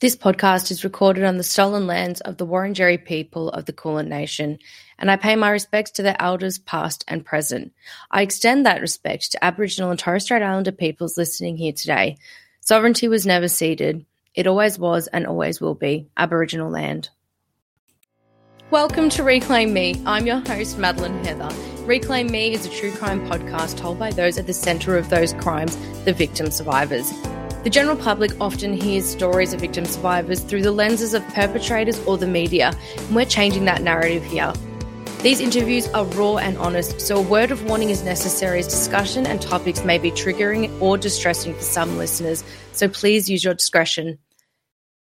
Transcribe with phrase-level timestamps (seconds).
[0.00, 4.08] This podcast is recorded on the stolen lands of the Wurundjeri people of the Kulin
[4.08, 4.58] Nation,
[4.98, 7.74] and I pay my respects to their elders past and present.
[8.10, 12.16] I extend that respect to Aboriginal and Torres Strait Islander peoples listening here today.
[12.60, 14.06] Sovereignty was never ceded.
[14.34, 17.10] It always was and always will be Aboriginal land.
[18.70, 20.02] Welcome to Reclaim Me.
[20.06, 21.54] I'm your host, Madeleine Heather.
[21.84, 25.34] Reclaim Me is a true crime podcast told by those at the centre of those
[25.34, 27.12] crimes, the victim survivors.
[27.62, 32.16] The general public often hears stories of victim survivors through the lenses of perpetrators or
[32.16, 34.54] the media, and we're changing that narrative here.
[35.20, 39.26] These interviews are raw and honest, so a word of warning is necessary as discussion
[39.26, 44.18] and topics may be triggering or distressing for some listeners, so please use your discretion.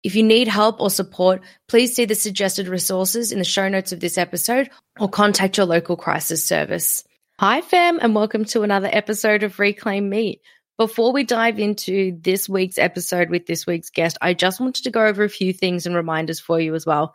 [0.05, 3.91] If you need help or support, please see the suggested resources in the show notes
[3.91, 7.03] of this episode or contact your local crisis service.
[7.41, 10.41] Hi, fam, and welcome to another episode of Reclaim Me.
[10.79, 14.91] Before we dive into this week's episode with this week's guest, I just wanted to
[14.91, 17.15] go over a few things and reminders for you as well.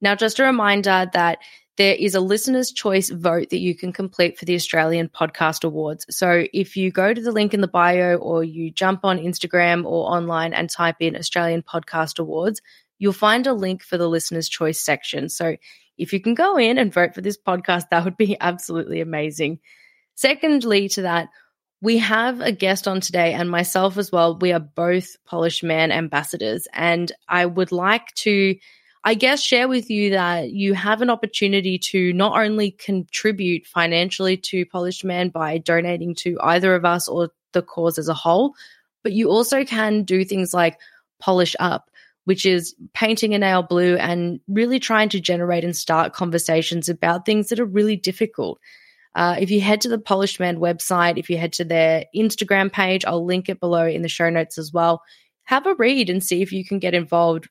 [0.00, 1.38] Now, just a reminder that
[1.76, 6.06] there is a listener's choice vote that you can complete for the Australian Podcast Awards.
[6.08, 9.84] So if you go to the link in the bio or you jump on Instagram
[9.84, 12.62] or online and type in Australian Podcast Awards,
[12.98, 15.28] you'll find a link for the listener's choice section.
[15.28, 15.56] So
[15.98, 19.60] if you can go in and vote for this podcast, that would be absolutely amazing.
[20.14, 21.28] Secondly, to that,
[21.82, 24.38] we have a guest on today and myself as well.
[24.38, 28.56] We are both Polished Man ambassadors, and I would like to,
[29.02, 34.36] I guess, share with you that you have an opportunity to not only contribute financially
[34.36, 38.54] to Polished Man by donating to either of us or the cause as a whole,
[39.02, 40.78] but you also can do things like
[41.18, 41.90] polish up,
[42.26, 47.26] which is painting a nail blue and really trying to generate and start conversations about
[47.26, 48.60] things that are really difficult.
[49.14, 52.72] Uh, if you head to the Polished Man website, if you head to their Instagram
[52.72, 55.02] page, I'll link it below in the show notes as well.
[55.44, 57.48] Have a read and see if you can get involved.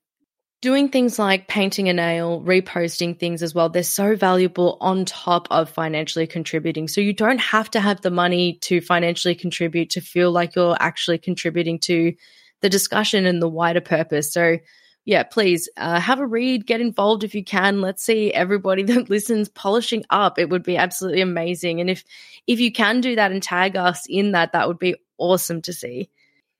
[0.61, 5.47] Doing things like painting a nail, reposting things as well, they're so valuable on top
[5.49, 6.87] of financially contributing.
[6.87, 10.77] So you don't have to have the money to financially contribute to feel like you're
[10.79, 12.13] actually contributing to
[12.61, 14.31] the discussion and the wider purpose.
[14.31, 14.57] So
[15.05, 17.81] yeah, please uh, have a read, get involved if you can.
[17.81, 20.37] Let's see everybody that listens polishing up.
[20.37, 21.81] It would be absolutely amazing.
[21.81, 22.03] And if
[22.47, 25.73] if you can do that and tag us in that, that would be awesome to
[25.73, 26.09] see.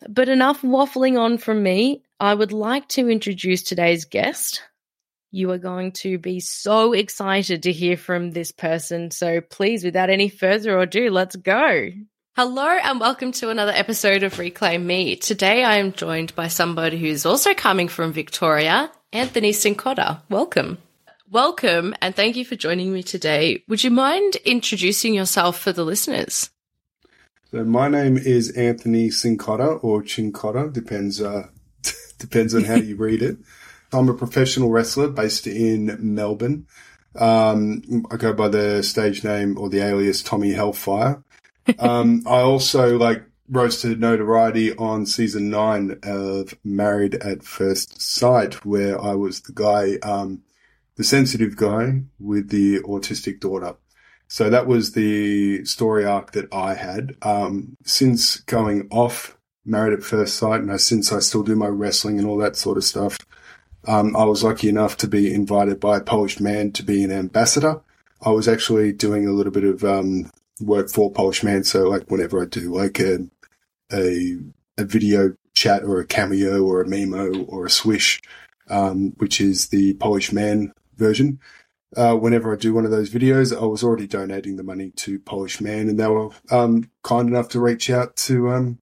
[0.10, 2.04] But enough waffling on from me.
[2.20, 4.64] I would like to introduce today's guest.
[5.32, 9.12] You are going to be so excited to hear from this person.
[9.12, 11.90] So please, without any further ado, let's go.
[12.34, 15.18] Hello and welcome to another episode of Reclaim Me.
[15.18, 20.22] Today I am joined by somebody who's also coming from Victoria, Anthony Cincotta.
[20.30, 20.78] Welcome.
[21.30, 23.66] Welcome and thank you for joining me today.
[23.68, 26.50] Would you mind introducing yourself for the listeners?
[27.52, 31.48] So my name is Anthony Cincotta or Chincotta, depends uh,
[32.18, 33.40] depends on how you read it.
[33.92, 36.66] I'm a professional wrestler based in Melbourne.
[37.14, 41.26] Um, I go by the stage name or the alias Tommy Hellfire.
[41.80, 48.66] Um, I also like rose to notoriety on season nine of Married at First Sight,
[48.66, 50.42] where I was the guy, um,
[50.96, 53.76] the sensitive guy with the autistic daughter.
[54.28, 57.18] So that was the story arc that I had.
[57.22, 61.68] Um, since going off Married at First Sight, and I, since I still do my
[61.68, 63.18] wrestling and all that sort of stuff,
[63.88, 67.12] um, I was lucky enough to be invited by a Polished Man to be an
[67.12, 67.82] ambassador.
[68.22, 72.10] I was actually doing a little bit of um, work for Polished Man, so like
[72.10, 73.28] whenever I do like a,
[73.92, 74.38] a
[74.78, 78.22] a video chat or a cameo or a Memmo or a swish,
[78.70, 81.40] um, which is the Polished Man version.
[81.96, 85.20] Uh, whenever I do one of those videos, I was already donating the money to
[85.20, 88.80] Polished Man, and they were um, kind enough to reach out to um,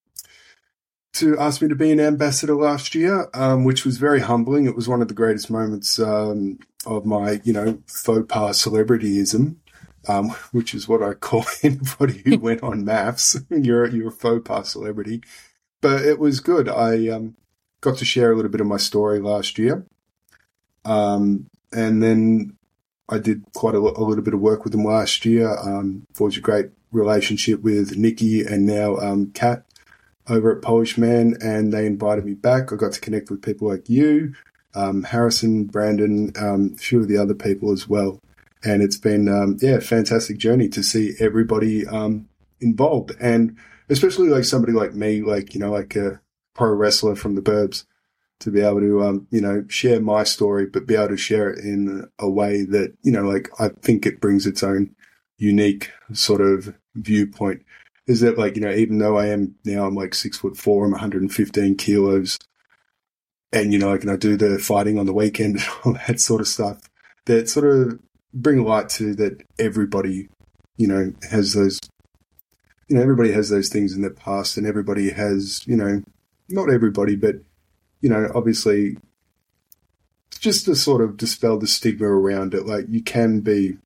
[1.13, 4.65] to ask me to be an ambassador last year, um, which was very humbling.
[4.65, 9.55] It was one of the greatest moments um, of my, you know, faux pas celebrityism,
[10.07, 13.45] um, which is what I call anybody who went on MAFS.
[13.65, 15.21] you're you're a faux pas celebrity,
[15.81, 16.69] but it was good.
[16.69, 17.35] I um,
[17.81, 19.85] got to share a little bit of my story last year,
[20.85, 22.57] um, and then
[23.09, 25.57] I did quite a, a, little bit of work with them last year.
[25.57, 29.65] Um, forged a great relationship with Nikki and now um, Kat
[30.27, 32.71] over at Polished Man, and they invited me back.
[32.71, 34.33] I got to connect with people like you,
[34.75, 38.21] um, Harrison, Brandon, um, a few of the other people as well.
[38.63, 42.27] And it's been, um, yeah, fantastic journey to see everybody um,
[42.59, 43.13] involved.
[43.19, 43.57] And
[43.89, 46.19] especially like somebody like me, like, you know, like a
[46.55, 47.85] pro wrestler from the burbs,
[48.41, 51.49] to be able to, um, you know, share my story, but be able to share
[51.49, 54.95] it in a way that, you know, like I think it brings its own
[55.37, 57.63] unique sort of viewpoint
[58.09, 60.83] is that like you know even though I am now I'm like six foot four
[60.83, 62.37] I'm 115 kilos
[63.53, 66.19] and you know like and I do the fighting on the weekend and all that
[66.19, 66.81] sort of stuff
[67.25, 67.99] that sort of
[68.33, 70.29] bring light to that everybody
[70.77, 71.79] you know has those
[72.87, 76.01] you know everybody has those things in their past and everybody has you know
[76.47, 77.35] not everybody but
[78.01, 78.97] you know obviously
[80.39, 83.77] just to sort of dispel the stigma around it like you can be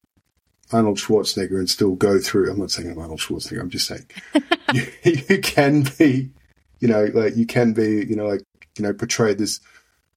[0.71, 2.49] Arnold Schwarzenegger and still go through.
[2.49, 3.59] I'm not saying I'm Arnold Schwarzenegger.
[3.59, 4.05] I'm just saying
[4.73, 6.31] you, you, can be,
[6.79, 8.41] you know, like you can be, you know, like
[8.77, 9.59] you know, portray this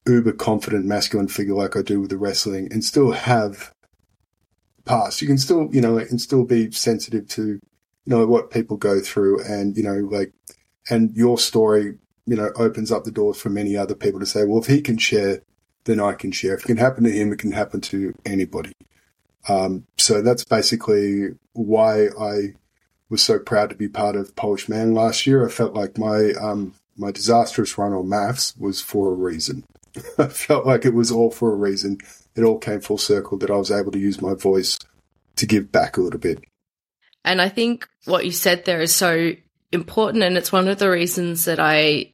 [0.07, 3.71] uber confident masculine figure like I do with the wrestling, and still have
[4.87, 5.21] past.
[5.21, 7.59] You can still, you know, and still be sensitive to, you
[8.05, 10.33] know, what people go through, and you know, like,
[10.89, 14.43] and your story, you know, opens up the doors for many other people to say,
[14.43, 15.41] well, if he can share,
[15.85, 16.55] then I can share.
[16.55, 18.73] If it can happen to him, it can happen to anybody.
[19.49, 22.53] Um, so that's basically why I
[23.09, 25.45] was so proud to be part of Polished Man last year.
[25.45, 29.63] I felt like my um, my disastrous run on MAFS was for a reason.
[30.17, 31.99] I felt like it was all for a reason.
[32.37, 34.77] It all came full circle that I was able to use my voice
[35.37, 36.43] to give back a little bit.
[37.25, 39.33] And I think what you said there is so
[39.71, 42.13] important, and it's one of the reasons that I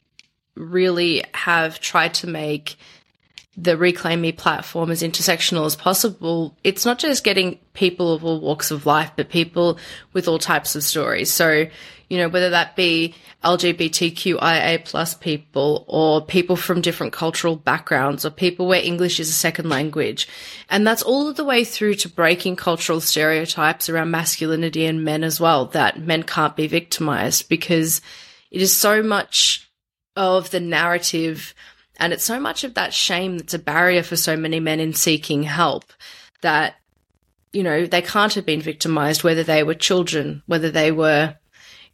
[0.56, 2.78] really have tried to make
[3.56, 8.40] the Reclaim Me platform as intersectional as possible, it's not just getting people of all
[8.40, 9.78] walks of life, but people
[10.14, 11.32] with all types of stories.
[11.32, 11.68] So,
[12.14, 18.30] you know, whether that be LGBTQIA plus people or people from different cultural backgrounds or
[18.30, 20.28] people where English is a second language.
[20.70, 25.40] And that's all the way through to breaking cultural stereotypes around masculinity and men as
[25.40, 28.00] well, that men can't be victimized because
[28.52, 29.72] it is so much
[30.16, 31.56] of the narrative
[32.00, 34.94] and it's so much of that shame that's a barrier for so many men in
[34.94, 35.86] seeking help
[36.42, 36.76] that,
[37.54, 41.38] you know, they can't have been victimized, whether they were children, whether they were,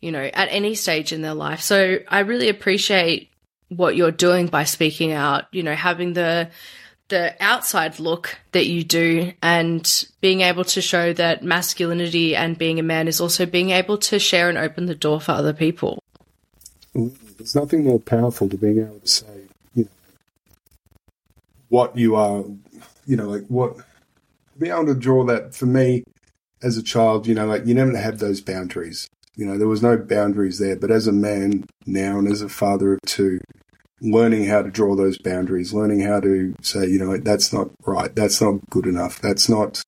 [0.02, 1.62] you know, at any stage in their life.
[1.62, 3.30] So I really appreciate
[3.70, 6.50] what you're doing by speaking out, you know, having the,
[7.10, 12.80] the outside look that you do and being able to show that masculinity and being
[12.80, 16.02] a man is also being able to share and open the door for other people.
[16.94, 19.28] There's nothing more powerful to being able to say,
[19.76, 19.90] you know,
[21.70, 22.44] what you are,
[23.06, 23.78] you know, like what,
[24.58, 26.04] be able to draw that for me
[26.62, 29.08] as a child, you know, like you never had those boundaries.
[29.40, 30.76] You know, there was no boundaries there.
[30.76, 33.40] But as a man now and as a father of two,
[34.02, 38.14] learning how to draw those boundaries, learning how to say, you know, that's not right,
[38.14, 39.82] that's not good enough, that's not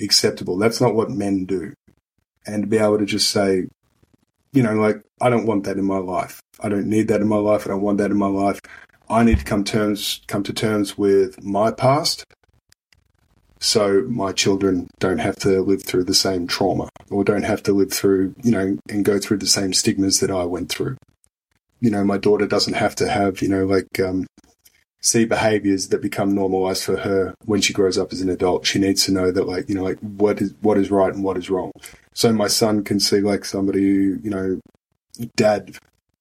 [0.00, 1.72] acceptable, that's not what men do.
[2.46, 3.68] And to be able to just say,
[4.52, 6.40] you know, like, I don't want that in my life.
[6.58, 7.64] I don't need that in my life.
[7.64, 8.58] I don't want that in my life.
[9.08, 12.24] I need to come terms come to terms with my past
[13.66, 17.72] so my children don't have to live through the same trauma or don't have to
[17.72, 20.96] live through, you know, and go through the same stigmas that I went through.
[21.80, 24.28] You know, my daughter doesn't have to have, you know, like um,
[25.00, 28.66] see behaviors that become normalized for her when she grows up as an adult.
[28.66, 31.24] She needs to know that, like, you know, like what is what is right and
[31.24, 31.72] what is wrong.
[32.14, 34.60] So my son can see like somebody, you know,
[35.34, 35.76] dad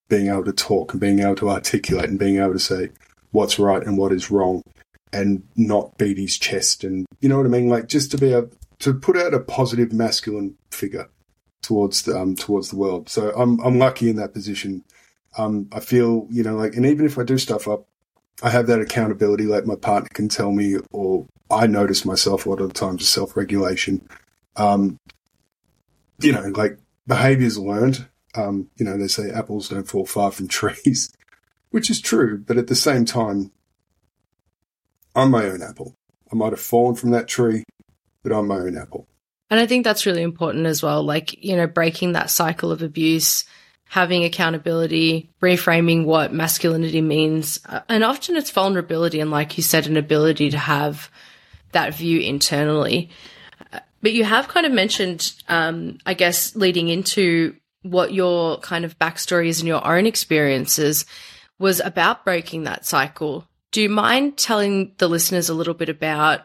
[0.09, 2.89] being able to talk and being able to articulate and being able to say
[3.31, 4.63] what's right and what is wrong
[5.15, 6.83] and not beat his chest.
[6.83, 7.69] And you know what I mean?
[7.69, 8.47] Like just to be a
[8.79, 11.09] to put out a positive masculine figure
[11.61, 13.09] towards the, um, towards the world.
[13.09, 14.83] So I'm I'm lucky in that position.
[15.37, 17.87] Um, I feel you know like and even if I do stuff up
[18.43, 19.45] I have that accountability.
[19.45, 23.01] Like my partner can tell me or I notice myself a lot of the times
[23.01, 24.07] of self-regulation.
[24.57, 24.99] Um,
[26.19, 28.07] you know like behaviors learned.
[28.35, 31.13] Um, you know, they say apples don't fall far from trees,
[31.69, 32.37] which is true.
[32.37, 33.51] But at the same time,
[35.15, 35.95] I'm my own apple.
[36.31, 37.63] I might have fallen from that tree,
[38.23, 39.07] but I'm my own apple.
[39.49, 41.03] And I think that's really important as well.
[41.03, 43.45] Like, you know, breaking that cycle of abuse
[43.87, 47.59] having accountability, reframing what masculinity means.
[47.65, 51.09] Uh, and often it's vulnerability and, like you said, an ability to have
[51.71, 53.09] that view internally.
[53.71, 58.85] Uh, but you have kind of mentioned, um, I guess, leading into what your kind
[58.85, 61.05] of backstory is and your own experiences
[61.59, 63.47] was about breaking that cycle.
[63.75, 66.43] Do you mind telling the listeners a little bit about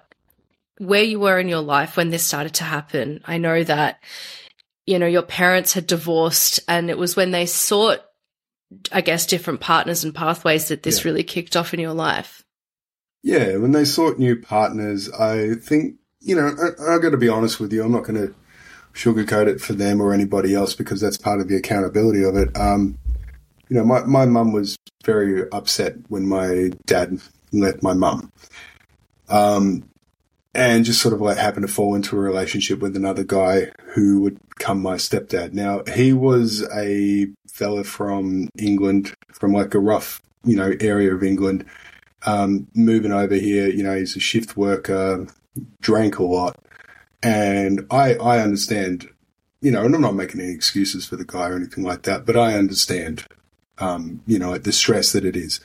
[0.78, 3.20] where you were in your life when this started to happen?
[3.24, 4.00] I know that
[4.84, 8.00] you know, your parents had divorced and it was when they sought,
[8.90, 11.04] I guess, different partners and pathways that this yeah.
[11.04, 12.44] really kicked off in your life.
[13.22, 17.28] Yeah, when they sought new partners, I think, you know, I, I got to be
[17.28, 18.34] honest with you, I'm not going to
[18.92, 22.56] sugarcoat it for them or anybody else because that's part of the accountability of it.
[22.56, 22.98] Um,
[23.70, 27.20] you know, my, my mum was very upset when my dad
[27.52, 28.32] left my mum.
[29.28, 29.88] Um,
[30.52, 34.20] and just sort of like happened to fall into a relationship with another guy who
[34.22, 35.52] would become my stepdad.
[35.52, 41.22] Now, he was a fella from England, from like a rough, you know, area of
[41.22, 41.64] England,
[42.26, 43.68] um, moving over here.
[43.68, 45.28] You know, he's a shift worker,
[45.80, 46.56] drank a lot.
[47.22, 49.08] And I, I understand,
[49.60, 52.26] you know, and I'm not making any excuses for the guy or anything like that,
[52.26, 53.26] but I understand,
[53.80, 55.60] um, you know, the stress that it is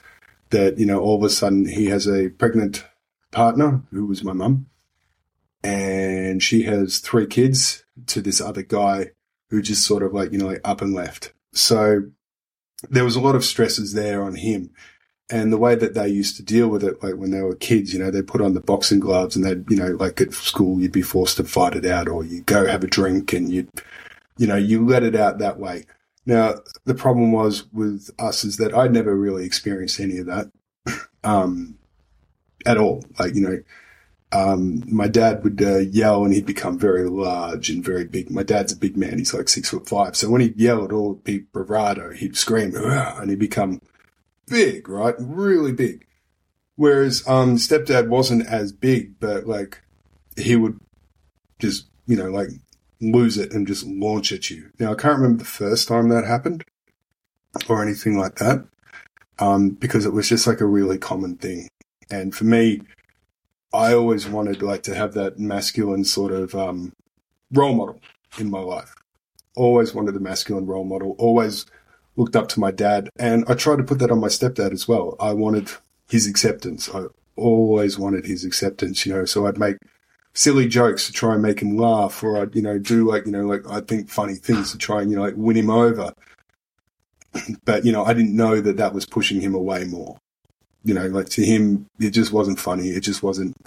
[0.49, 2.85] that, you know, all of a sudden he has a pregnant
[3.31, 4.67] partner who was my mum
[5.63, 9.11] and she has three kids to this other guy
[9.49, 11.33] who just sort of like, you know, like up and left.
[11.53, 12.03] So
[12.89, 14.71] there was a lot of stresses there on him.
[15.29, 17.93] And the way that they used to deal with it, like when they were kids,
[17.93, 20.79] you know, they put on the boxing gloves and they'd, you know, like at school,
[20.79, 23.69] you'd be forced to fight it out or you go have a drink and you'd,
[24.37, 25.85] you know, you let it out that way.
[26.25, 26.55] Now,
[26.85, 30.51] the problem was with us is that I'd never really experienced any of that,
[31.23, 31.77] um,
[32.65, 33.03] at all.
[33.19, 33.61] Like, you know,
[34.31, 38.31] um, my dad would uh, yell and he'd become very large and very big.
[38.31, 39.17] My dad's a big man.
[39.17, 40.15] He's like six foot five.
[40.15, 42.11] So when he'd yell, it'd all be bravado.
[42.11, 43.81] He'd scream and he'd become
[44.47, 45.15] big, right?
[45.19, 46.05] Really big.
[46.75, 49.81] Whereas, um, stepdad wasn't as big, but like
[50.35, 50.79] he would
[51.59, 52.49] just, you know, like
[53.11, 54.71] lose it and just launch at you.
[54.79, 56.63] Now, I can't remember the first time that happened
[57.69, 58.65] or anything like that.
[59.37, 61.67] Um, because it was just like a really common thing.
[62.09, 62.81] And for me,
[63.73, 66.93] I always wanted like to have that masculine sort of um,
[67.51, 67.99] role model
[68.37, 68.93] in my life.
[69.55, 71.15] Always wanted a masculine role model.
[71.17, 71.65] Always
[72.15, 74.87] looked up to my dad, and I tried to put that on my stepdad as
[74.87, 75.15] well.
[75.19, 75.69] I wanted
[76.09, 76.89] his acceptance.
[76.93, 79.25] I always wanted his acceptance, you know.
[79.25, 79.77] So I'd make
[80.35, 83.31] silly jokes to try and make him laugh, or I'd you know do like you
[83.31, 86.13] know like I think funny things to try and you know like win him over.
[87.65, 90.19] but you know I didn't know that that was pushing him away more
[90.85, 92.89] you know, like to him, it just wasn't funny.
[92.89, 93.57] It just wasn't,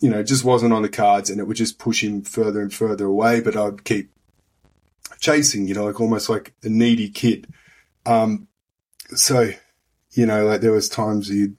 [0.00, 2.62] you know, it just wasn't on the cards and it would just push him further
[2.62, 3.40] and further away.
[3.40, 4.10] But I'd keep
[5.18, 7.48] chasing, you know, like almost like a needy kid.
[8.06, 8.46] Um,
[9.08, 9.50] so,
[10.12, 11.56] you know, like there was times he'd,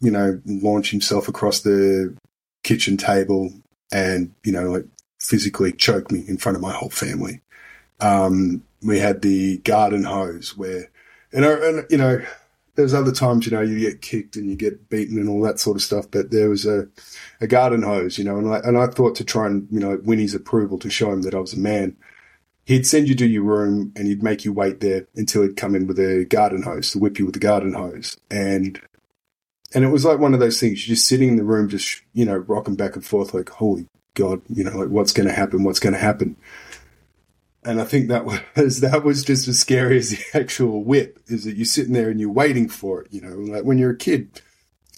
[0.00, 2.16] you know, launch himself across the
[2.62, 3.52] kitchen table
[3.92, 4.86] and, you know, like
[5.18, 7.40] physically choke me in front of my whole family.
[8.00, 10.90] Um, we had the garden hose where,
[11.32, 12.22] and, I, and you know,
[12.76, 15.60] there's other times, you know, you get kicked and you get beaten and all that
[15.60, 16.06] sort of stuff.
[16.10, 16.88] But there was a,
[17.40, 20.00] a garden hose, you know, and I, and I thought to try and, you know,
[20.02, 21.96] win his approval to show him that I was a man.
[22.64, 25.74] He'd send you to your room and he'd make you wait there until he'd come
[25.74, 28.16] in with a garden hose to whip you with the garden hose.
[28.30, 28.80] And,
[29.74, 32.02] and it was like one of those things, you're just sitting in the room, just,
[32.12, 35.34] you know, rocking back and forth, like, holy God, you know, like what's going to
[35.34, 35.64] happen?
[35.64, 36.36] What's going to happen?
[37.64, 38.24] And I think that
[38.56, 41.18] was that was just as scary as the actual whip.
[41.26, 43.08] Is that you're sitting there and you're waiting for it.
[43.10, 44.40] You know, like when you're a kid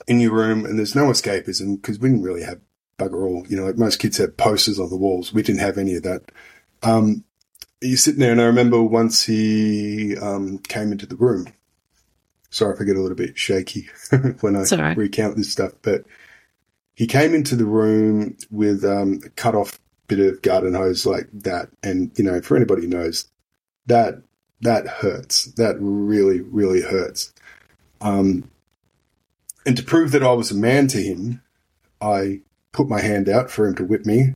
[0.07, 2.61] in your room and there's no escapism because we didn't really have
[2.99, 3.47] bugger all.
[3.49, 5.33] You know, like most kids had posters on the walls.
[5.33, 6.33] We didn't have any of that.
[6.83, 7.25] Um,
[7.81, 11.47] you're sitting there, and I remember once he um, came into the room.
[12.53, 13.89] Sorry if I get a little bit shaky
[14.41, 14.97] when I right.
[14.97, 16.05] recount this stuff, but
[16.95, 21.29] he came into the room with um, a cut off bit of garden hose like
[21.33, 21.71] that.
[21.83, 23.27] And, you know, for anybody who knows,
[23.87, 24.23] that,
[24.61, 25.47] that hurts.
[25.55, 27.33] That really, really hurts.
[28.03, 28.51] Um,
[29.65, 31.41] and to prove that I was a man to him,
[32.03, 32.41] I
[32.73, 34.35] put my hand out for him to whip me.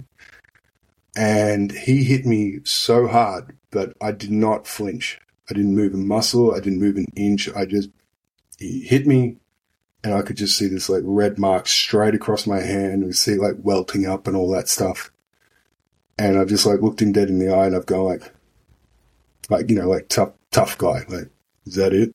[1.14, 5.18] And he hit me so hard, but I did not flinch.
[5.50, 6.54] I didn't move a muscle.
[6.54, 7.48] I didn't move an inch.
[7.54, 7.90] I just,
[8.58, 9.36] he hit me
[10.04, 13.36] and I could just see this like red mark straight across my hand and see
[13.36, 15.10] like welting up and all that stuff.
[16.18, 18.32] And I've just like looked him dead in the eye and I've gone like,
[19.50, 21.04] like, you know, like tough, tough guy.
[21.08, 21.28] Like,
[21.66, 22.14] is that it?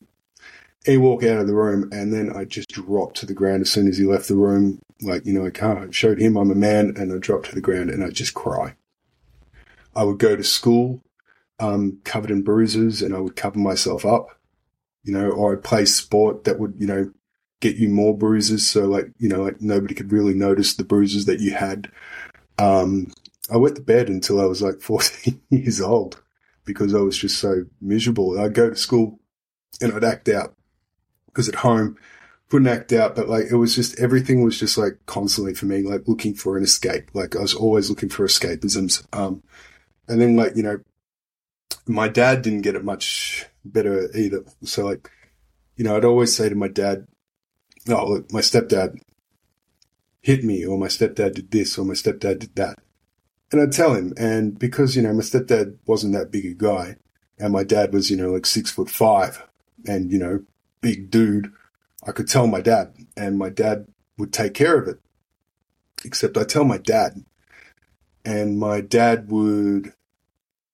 [0.86, 3.70] He walked out of the room and then I just dropped to the ground as
[3.72, 4.80] soon as he left the room.
[5.02, 7.56] Like, you know, I can't, I showed him I'm a man and I dropped to
[7.56, 8.76] the ground and I just cry.
[9.96, 11.02] I would go to school.
[11.60, 14.40] um, covered in bruises and I would cover myself up,
[15.04, 17.12] you know, or I'd play sport that would, you know,
[17.60, 18.68] get you more bruises.
[18.68, 21.92] So like, you know, like nobody could really notice the bruises that you had.
[22.58, 23.12] Um,
[23.52, 26.22] I went to bed until I was like 14 years old
[26.66, 28.40] because I was just so miserable.
[28.40, 29.20] I'd go to school
[29.82, 30.56] and I'd act out
[31.28, 31.98] because at home
[32.50, 35.84] couldn't act out, but like it was just everything was just like constantly for me,
[35.84, 37.10] like looking for an escape.
[37.14, 39.06] Like I was always looking for escapisms.
[39.14, 39.42] Um,
[40.10, 40.80] and then like, you know,
[41.88, 44.44] my dad didn't get it much better either.
[44.64, 45.10] So like,
[45.76, 47.08] you know, I'd always say to my dad,
[47.90, 49.00] "Oh, look, my stepdad
[50.22, 52.80] hit me, or my stepdad did this, or my stepdad did that,"
[53.52, 54.14] and I'd tell him.
[54.18, 56.98] And because you know my stepdad wasn't that big a guy,
[57.40, 59.44] and my dad was you know like six foot five,
[59.88, 60.44] and you know
[60.82, 61.52] big dude,
[62.06, 65.00] I could tell my dad, and my dad would take care of it.
[66.04, 67.24] Except I tell my dad,
[68.26, 69.94] and my dad would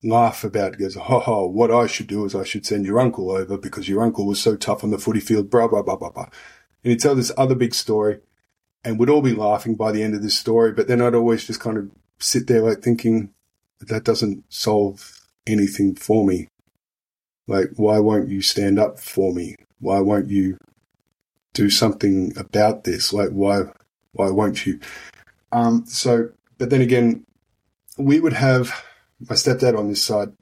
[0.03, 3.57] laugh about goes, ho, what I should do is I should send your uncle over
[3.57, 6.29] because your uncle was so tough on the footy field, blah, blah, blah, blah, blah.
[6.83, 8.19] And he'd tell this other big story
[8.83, 10.71] and we'd all be laughing by the end of this story.
[10.71, 11.89] But then I'd always just kind of
[12.19, 13.33] sit there like thinking,
[13.79, 16.47] that doesn't solve anything for me.
[17.47, 19.55] Like, why won't you stand up for me?
[19.79, 20.57] Why won't you
[21.53, 23.13] do something about this?
[23.13, 23.63] Like, why,
[24.11, 24.79] why won't you?
[25.51, 27.25] Um, so, but then again,
[27.97, 28.83] we would have
[29.19, 30.33] my stepdad on this side,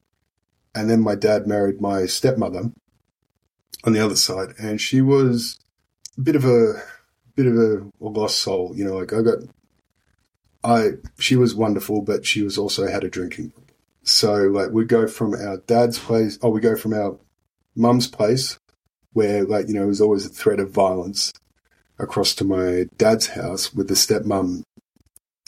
[0.74, 2.72] and then my dad married my stepmother
[3.84, 5.60] on the other side, and she was
[6.17, 6.82] a bit of a
[7.36, 8.74] bit of a, lost soul.
[8.75, 9.39] You know, like I got,
[10.63, 10.89] I
[11.20, 13.53] she was wonderful, but she was also had a drinking.
[14.03, 17.17] So like we go from our dad's place, oh, we go from our
[17.75, 18.60] mum's place,
[19.13, 21.34] where like you know there was always a threat of violence,
[22.00, 24.63] across to my dad's house with the stepmom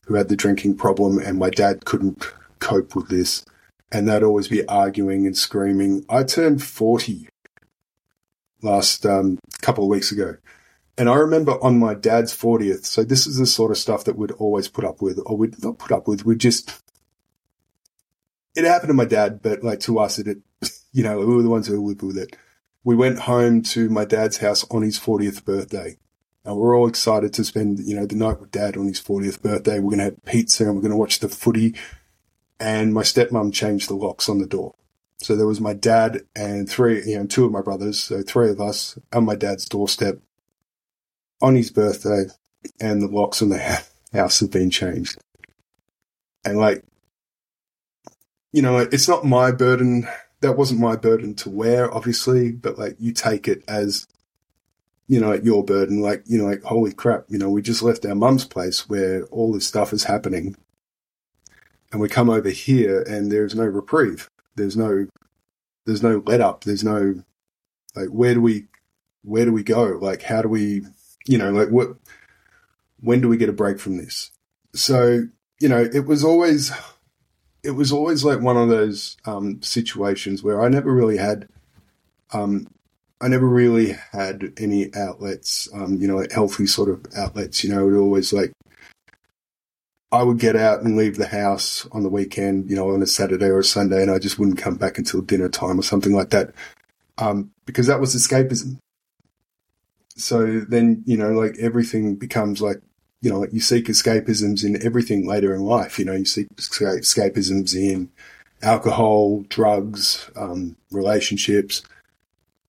[0.05, 2.25] who had the drinking problem, and my dad couldn't
[2.59, 3.45] cope with this.
[3.91, 6.05] And they'd always be arguing and screaming.
[6.09, 7.29] I turned 40
[8.61, 10.35] last um, couple of weeks ago.
[10.97, 14.17] And I remember on my dad's 40th, so this is the sort of stuff that
[14.17, 16.81] we'd always put up with, or we'd not put up with, we'd just,
[18.55, 20.39] it happened to my dad, but like to us, it,
[20.91, 22.35] you know, we were the ones who lived with it.
[22.83, 25.97] We went home to my dad's house on his 40th birthday.
[26.43, 29.41] And we're all excited to spend, you know, the night with dad on his 40th
[29.41, 29.79] birthday.
[29.79, 31.75] We're going to have pizza and we're going to watch the footy
[32.59, 34.75] and my stepmom changed the locks on the door.
[35.19, 38.49] So there was my dad and three, you know, two of my brothers, so three
[38.49, 40.19] of us on my dad's doorstep
[41.41, 42.25] on his birthday,
[42.79, 45.17] and the locks on the house have been changed.
[46.43, 46.83] And like,
[48.53, 50.07] you know, it's not my burden.
[50.41, 54.07] That wasn't my burden to wear, obviously, but like you take it as,
[55.07, 55.99] you know, your burden.
[55.99, 59.23] Like, you know, like, holy crap, you know, we just left our mum's place where
[59.25, 60.55] all this stuff is happening
[61.91, 64.29] and we come over here and there's no reprieve.
[64.55, 65.07] There's no,
[65.85, 66.63] there's no let up.
[66.63, 67.23] There's no,
[67.95, 68.65] like, where do we,
[69.23, 69.97] where do we go?
[70.01, 70.83] Like, how do we,
[71.25, 71.95] you know, like what,
[72.99, 74.31] when do we get a break from this?
[74.73, 75.27] So,
[75.59, 76.71] you know, it was always,
[77.63, 81.47] it was always like one of those um, situations where I never really had,
[82.33, 82.67] um,
[83.19, 87.63] I never really had any outlets, um, you know, healthy sort of outlets.
[87.63, 88.51] You know, it always like
[90.11, 93.07] I would get out and leave the house on the weekend, you know, on a
[93.07, 96.13] Saturday or a Sunday, and I just wouldn't come back until dinner time or something
[96.13, 96.53] like that,
[97.17, 98.77] um, because that was escapism.
[100.15, 102.81] So then, you know, like everything becomes like,
[103.21, 105.99] you know, like you seek escapisms in everything later in life.
[105.99, 108.09] You know, you seek escapisms in
[108.61, 111.83] alcohol, drugs, um, relationships.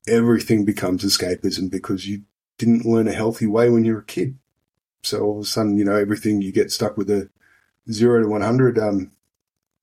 [0.07, 2.22] Everything becomes escapism because you
[2.59, 4.37] didn't learn a healthy way when you were a kid.
[5.03, 7.29] So all of a sudden, you know, everything you get stuck with a
[7.91, 9.13] zero to 100 um,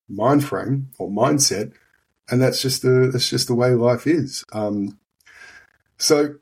[0.10, 1.74] mind frame or mindset.
[2.30, 4.44] And that's just the, that's just the way life is.
[4.52, 5.00] Um,
[5.98, 6.36] so,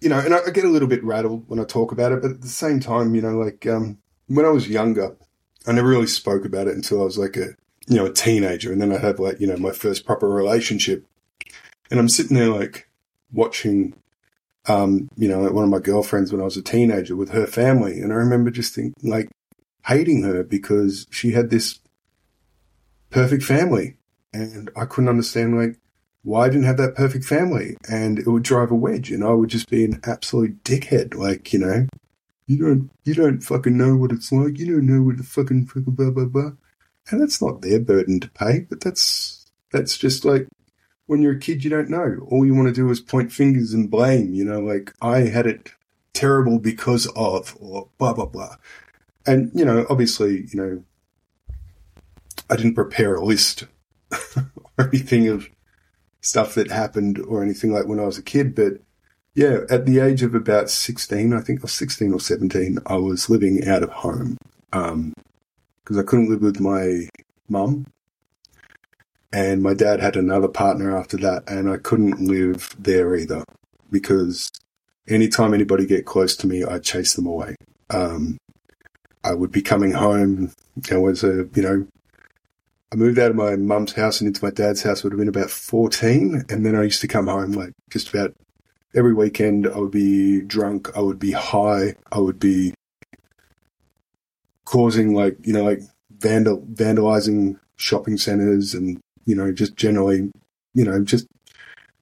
[0.00, 2.22] you know, and I, I, get a little bit rattled when I talk about it,
[2.22, 5.16] but at the same time, you know, like, um, when I was younger,
[5.66, 7.54] I never really spoke about it until I was like a,
[7.88, 8.72] you know, a teenager.
[8.72, 11.06] And then I had like, you know, my first proper relationship.
[11.90, 12.88] And I'm sitting there like
[13.32, 13.94] watching
[14.68, 18.00] um, you know, one of my girlfriends when I was a teenager with her family.
[18.00, 19.30] And I remember just thinking, like,
[19.86, 21.80] hating her because she had this
[23.10, 23.96] perfect family.
[24.32, 25.78] And I couldn't understand, like,
[26.22, 27.76] why I didn't have that perfect family.
[27.88, 29.10] And it would drive a wedge.
[29.10, 31.14] And I would just be an absolute dickhead.
[31.14, 31.86] Like, you know,
[32.46, 34.58] you don't, you don't fucking know what it's like.
[34.58, 36.50] You don't know what the fucking blah, blah, blah.
[37.08, 40.48] And that's not their burden to pay, but that's, that's just like
[41.06, 42.26] when you're a kid, you don't know.
[42.28, 45.46] All you want to do is point fingers and blame, you know, like I had
[45.46, 45.70] it
[46.12, 48.56] terrible because of, or blah, blah, blah.
[49.26, 50.84] And, you know, obviously, you know,
[52.50, 53.64] I didn't prepare a list
[54.36, 55.48] or anything of
[56.20, 58.54] stuff that happened or anything like when I was a kid.
[58.54, 58.80] But
[59.34, 62.96] yeah, at the age of about 16, I think I was 16 or 17, I
[62.96, 64.38] was living out of home.
[64.72, 65.12] Um,
[65.84, 67.08] cause I couldn't live with my
[67.48, 67.86] mum
[69.32, 73.44] and my dad had another partner after that and I couldn't live there either
[73.90, 74.50] because
[75.08, 77.56] anytime anybody get close to me, I'd chase them away.
[77.90, 78.38] Um,
[79.24, 80.52] I would be coming home.
[80.90, 81.86] I was a, you know,
[82.92, 85.28] I moved out of my mum's house and into my dad's house would have been
[85.28, 86.44] about 14.
[86.48, 88.34] And then I used to come home like just about
[88.94, 89.66] every weekend.
[89.66, 90.96] I would be drunk.
[90.96, 91.96] I would be high.
[92.12, 92.74] I would be
[94.64, 100.30] causing like, you know, like vandal, vandalizing shopping centers and, you know, just generally,
[100.72, 101.26] you know, just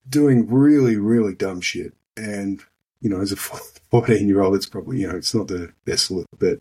[0.09, 1.93] doing really, really dumb shit.
[2.17, 2.63] And,
[3.01, 6.11] you know, as a 14 year old, it's probably, you know, it's not the best
[6.11, 6.61] look, but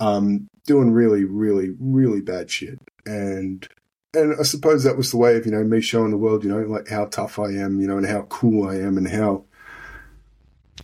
[0.00, 2.78] um, doing really, really, really bad shit.
[3.06, 3.66] And
[4.14, 6.50] and I suppose that was the way of, you know, me showing the world, you
[6.50, 9.44] know, like how tough I am, you know, and how cool I am and how,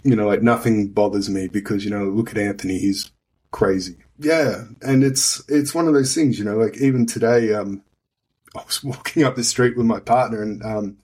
[0.02, 3.10] you know, like nothing bothers me because, you know, look at Anthony, he's
[3.50, 3.96] crazy.
[4.18, 4.64] Yeah.
[4.80, 7.82] And it's, it's one of those things, you know, like even today, um,
[8.58, 10.98] I was walking up the street with my partner and, um,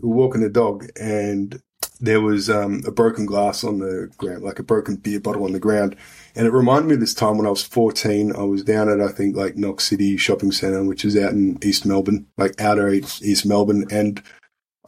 [0.00, 1.62] we were walking the dog and
[2.02, 5.52] there was um, a broken glass on the ground, like a broken beer bottle on
[5.52, 5.94] the ground.
[6.34, 8.34] And it reminded me of this time when I was 14.
[8.34, 11.58] I was down at, I think, like Knox City Shopping Centre, which is out in
[11.62, 13.86] East Melbourne, like outer East Melbourne.
[13.92, 14.20] And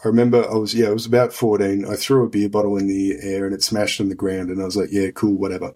[0.05, 1.87] I remember I was, yeah, I was about 14.
[1.89, 4.51] I threw a beer bottle in the air and it smashed on the ground.
[4.51, 5.75] And I was like, yeah, cool, whatever.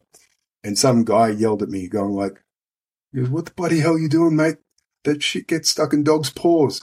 [0.64, 2.42] And some guy yelled at me, going like,
[3.12, 4.56] what the bloody hell are you doing, mate?
[5.08, 6.82] That shit gets stuck in dogs' paws.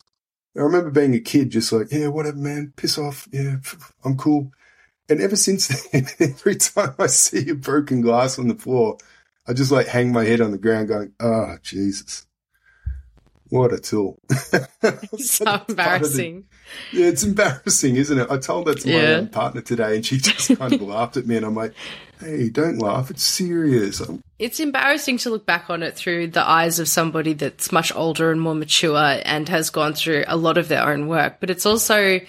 [0.58, 3.28] I remember being a kid, just like, yeah, whatever, man, piss off.
[3.32, 3.58] Yeah,
[4.04, 4.52] I'm cool.
[5.08, 8.98] And ever since then, every time I see a broken glass on the floor,
[9.48, 12.26] I just like hang my head on the ground going, oh, Jesus.
[13.50, 14.20] What a tool.
[15.20, 16.46] so embarrassing.
[16.92, 18.32] The, yeah, it's embarrassing, isn't it?
[18.32, 19.26] I told that to my yeah.
[19.32, 21.76] partner today and she just kind of laughed at me and I'm like,
[22.20, 23.12] hey, don't laugh.
[23.12, 24.02] It's serious.
[24.02, 27.96] I'm- it's embarrassing to look back on it through the eyes of somebody that's much
[27.96, 31.38] older and more mature and has gone through a lot of their own work.
[31.40, 32.20] But it's also,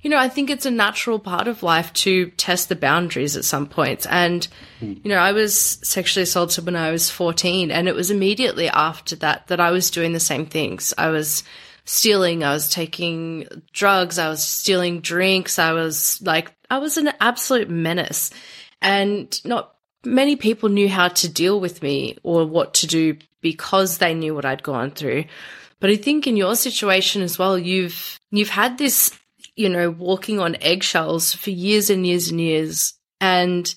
[0.00, 3.44] you know, I think it's a natural part of life to test the boundaries at
[3.44, 4.06] some points.
[4.06, 4.46] And,
[4.78, 4.94] hmm.
[5.02, 9.16] you know, I was sexually assaulted when I was 14 and it was immediately after
[9.16, 10.94] that that I was doing the same things.
[10.96, 11.42] I was
[11.84, 17.10] stealing, I was taking drugs, I was stealing drinks, I was like, I was an
[17.20, 18.30] absolute menace.
[18.80, 23.98] And not many people knew how to deal with me or what to do because
[23.98, 25.24] they knew what I'd gone through.
[25.78, 29.18] But I think in your situation as well, you've you've had this,
[29.56, 32.94] you know, walking on eggshells for years and years and years.
[33.20, 33.74] And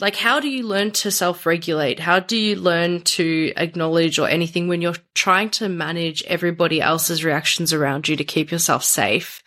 [0.00, 2.00] like how do you learn to self-regulate?
[2.00, 7.24] How do you learn to acknowledge or anything when you're trying to manage everybody else's
[7.24, 9.42] reactions around you to keep yourself safe?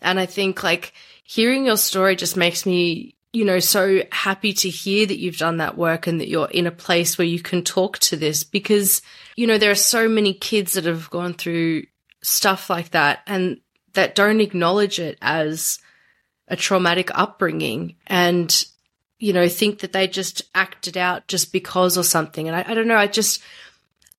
[0.00, 4.68] And I think like hearing your story just makes me you know, so happy to
[4.68, 7.62] hear that you've done that work and that you're in a place where you can
[7.62, 9.00] talk to this because,
[9.36, 11.84] you know, there are so many kids that have gone through
[12.22, 13.60] stuff like that and
[13.94, 15.78] that don't acknowledge it as
[16.48, 18.66] a traumatic upbringing and,
[19.18, 22.48] you know, think that they just acted out just because or something.
[22.48, 23.42] And I, I don't know, I just,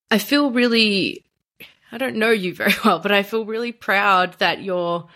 [0.10, 1.24] I feel really,
[1.92, 5.08] I don't know you very well, but I feel really proud that you're,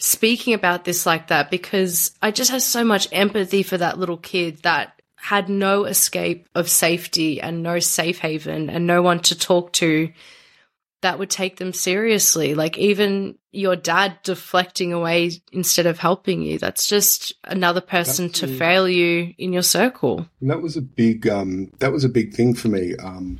[0.00, 4.16] speaking about this like that because I just have so much empathy for that little
[4.16, 9.38] kid that had no escape of safety and no safe haven and no one to
[9.38, 10.10] talk to
[11.02, 12.54] that would take them seriously.
[12.54, 16.58] Like even your dad deflecting away instead of helping you.
[16.58, 20.26] That's just another person That's to a, fail you in your circle.
[20.40, 22.96] And that was a big um that was a big thing for me.
[22.96, 23.38] Um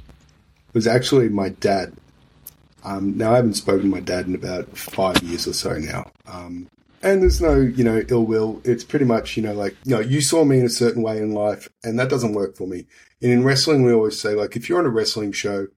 [0.68, 1.94] it was actually my dad
[2.84, 6.10] um, now, I haven't spoken to my dad in about five years or so now.
[6.26, 6.68] Um,
[7.02, 8.60] and there's no, you know, ill will.
[8.64, 11.18] It's pretty much, you know, like, you know, you saw me in a certain way
[11.18, 12.86] in life and that doesn't work for me.
[13.22, 15.68] And in wrestling, we always say, like, if you're on a wrestling show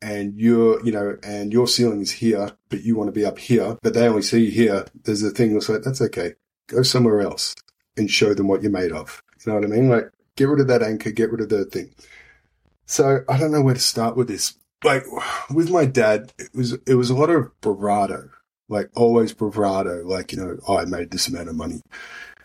[0.00, 3.38] and you're, you know, and your ceiling is here, but you want to be up
[3.38, 6.34] here, but they only see you here, there's a thing that's like, that's okay.
[6.68, 7.56] Go somewhere else
[7.96, 9.22] and show them what you're made of.
[9.44, 9.88] You know what I mean?
[9.88, 11.92] Like, get rid of that anchor, get rid of the thing.
[12.86, 15.04] So I don't know where to start with this, like
[15.50, 18.30] with my dad, it was it was a lot of bravado,
[18.68, 20.06] like always bravado.
[20.06, 21.82] Like you know, oh, I made this amount of money.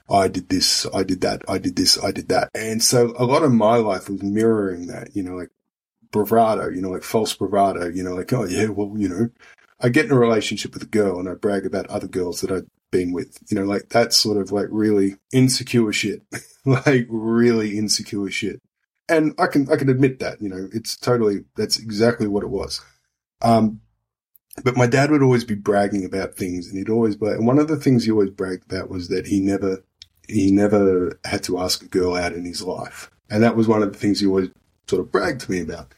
[0.09, 2.49] I did this, I did that, I did this, I did that.
[2.53, 5.49] And so a lot of my life was mirroring that, you know, like
[6.11, 9.29] bravado, you know, like false bravado, you know, like, oh yeah, well, you know,
[9.79, 12.51] I get in a relationship with a girl and I brag about other girls that
[12.51, 16.21] I've been with, you know, like that sort of like really insecure shit,
[16.65, 18.61] like really insecure shit
[19.09, 22.49] and I can I can admit that you know it's totally that's exactly what it
[22.49, 22.81] was.
[23.41, 23.81] Um,
[24.63, 27.67] but my dad would always be bragging about things and he'd always, but one of
[27.67, 29.83] the things he always bragged about was that he never,
[30.27, 33.09] he never had to ask a girl out in his life.
[33.29, 34.49] And that was one of the things he always
[34.87, 35.93] sort of bragged to me about.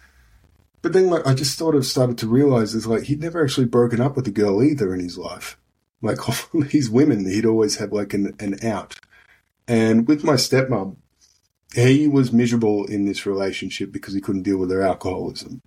[0.81, 3.65] But then like, I just sort of started to realize is like he'd never actually
[3.65, 5.57] broken up with a girl either in his life.
[6.01, 8.95] Like all these women, he'd always have like an, an out.
[9.67, 10.95] And with my stepmom,
[11.75, 15.61] he was miserable in this relationship because he couldn't deal with her alcoholism.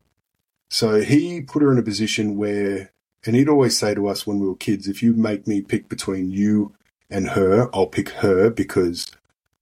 [0.70, 2.92] So he put her in a position where,
[3.26, 5.88] and he'd always say to us when we were kids, if you make me pick
[5.88, 6.74] between you
[7.10, 9.10] and her, I'll pick her because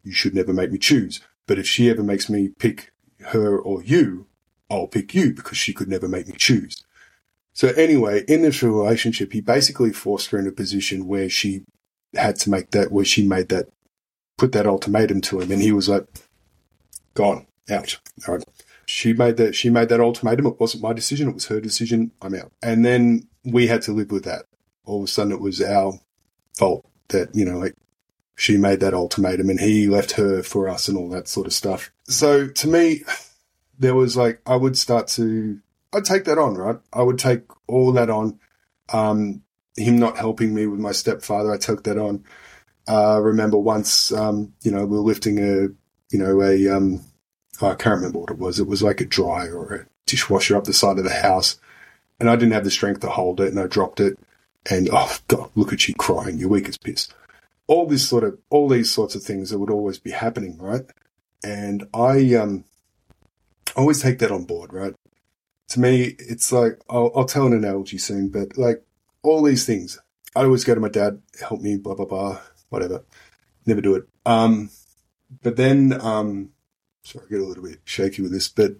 [0.04, 1.20] you should never make me choose.
[1.46, 2.92] But if she ever makes me pick
[3.26, 4.26] her or you,
[4.70, 6.84] I'll pick you because she could never make me choose.
[7.52, 11.64] So anyway, in this relationship, he basically forced her in a position where she
[12.14, 13.68] had to make that, where she made that,
[14.36, 15.50] put that ultimatum to him.
[15.50, 16.06] And he was like,
[17.16, 17.98] gone, out.
[18.28, 18.44] Right.
[18.86, 20.46] She made that, she made that ultimatum.
[20.46, 21.28] It wasn't my decision.
[21.28, 22.12] It was her decision.
[22.22, 22.52] I'm out.
[22.62, 24.44] And then we had to live with that.
[24.84, 25.98] All of a sudden it was our
[26.56, 27.74] fault that, you know, like
[28.36, 31.52] she made that ultimatum and he left her for us and all that sort of
[31.52, 31.90] stuff.
[32.04, 33.02] So to me,
[33.78, 35.58] there was like, I would start to,
[35.92, 36.78] I'd take that on, right?
[36.92, 38.38] I would take all that on.
[38.92, 39.42] Um,
[39.76, 42.24] him not helping me with my stepfather, I took that on.
[42.88, 45.68] Uh, remember once, um, you know, we were lifting a,
[46.10, 47.04] you know, a, um,
[47.60, 48.58] I can't remember what it was.
[48.58, 51.58] It was like a dryer or a dishwasher up the side of the house.
[52.18, 54.18] And I didn't have the strength to hold it and I dropped it.
[54.70, 56.38] And oh, God, look at you crying.
[56.38, 57.08] You're weak as piss.
[57.66, 60.84] All this sort of, all these sorts of things that would always be happening, right?
[61.44, 62.64] And I, um,
[63.76, 64.94] always take that on board, right?
[65.68, 68.84] To me, it's like, I'll, I'll tell an analogy soon, but like
[69.22, 69.98] all these things,
[70.34, 73.04] I always go to my dad, help me, blah, blah, blah, whatever.
[73.66, 74.08] Never do it.
[74.24, 74.70] Um,
[75.42, 76.50] but then, um,
[77.02, 78.76] sorry, I get a little bit shaky with this, but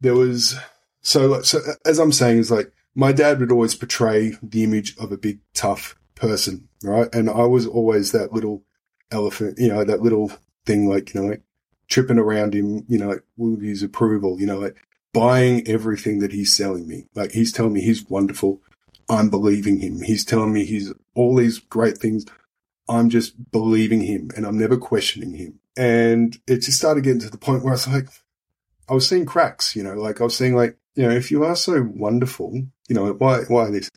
[0.00, 0.56] there was,
[1.00, 5.10] so, so as I'm saying is like, my dad would always portray the image of
[5.10, 7.12] a big, tough person, right?
[7.14, 8.62] And I was always that little
[9.10, 10.32] elephant, you know, that little
[10.64, 11.42] thing like, you know, like
[11.88, 14.76] tripping around him, you know, like with his approval, you know, like
[15.12, 17.06] buying everything that he's selling me.
[17.14, 18.60] Like he's telling me he's wonderful.
[19.08, 20.02] I'm believing him.
[20.02, 22.24] He's telling me he's all these great things.
[22.88, 25.60] I'm just believing him and I'm never questioning him.
[25.76, 28.08] And it just started getting to the point where I was like,
[28.88, 31.44] I was seeing cracks, you know, like I was seeing like, you know, if you
[31.44, 32.52] are so wonderful,
[32.88, 33.90] you know, why, why this?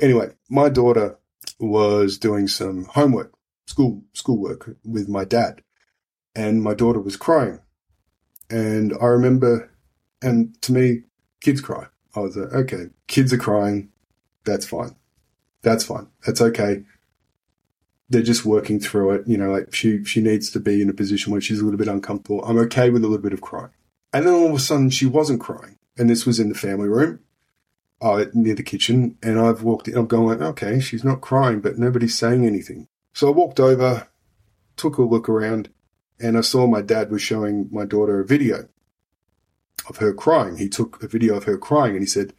[0.00, 1.18] Anyway, my daughter
[1.58, 3.32] was doing some homework,
[3.66, 5.62] school, schoolwork with my dad
[6.34, 7.60] and my daughter was crying.
[8.50, 9.70] And I remember,
[10.20, 11.02] and to me,
[11.40, 11.86] kids cry.
[12.14, 13.90] I was like, okay, kids are crying.
[14.44, 14.96] That's fine.
[15.62, 16.08] That's fine.
[16.26, 16.82] That's okay.
[18.12, 19.26] They're just working through it.
[19.26, 21.78] You know, like she, she needs to be in a position where she's a little
[21.78, 22.44] bit uncomfortable.
[22.44, 23.70] I'm okay with a little bit of crying.
[24.12, 25.78] And then all of a sudden she wasn't crying.
[25.96, 27.20] And this was in the family room,
[28.00, 29.16] uh, near the kitchen.
[29.22, 32.86] And I've walked in, I'm going, okay, she's not crying, but nobody's saying anything.
[33.14, 34.08] So I walked over,
[34.76, 35.70] took a look around,
[36.20, 38.68] and I saw my dad was showing my daughter a video
[39.88, 40.56] of her crying.
[40.58, 42.32] He took a video of her crying and he said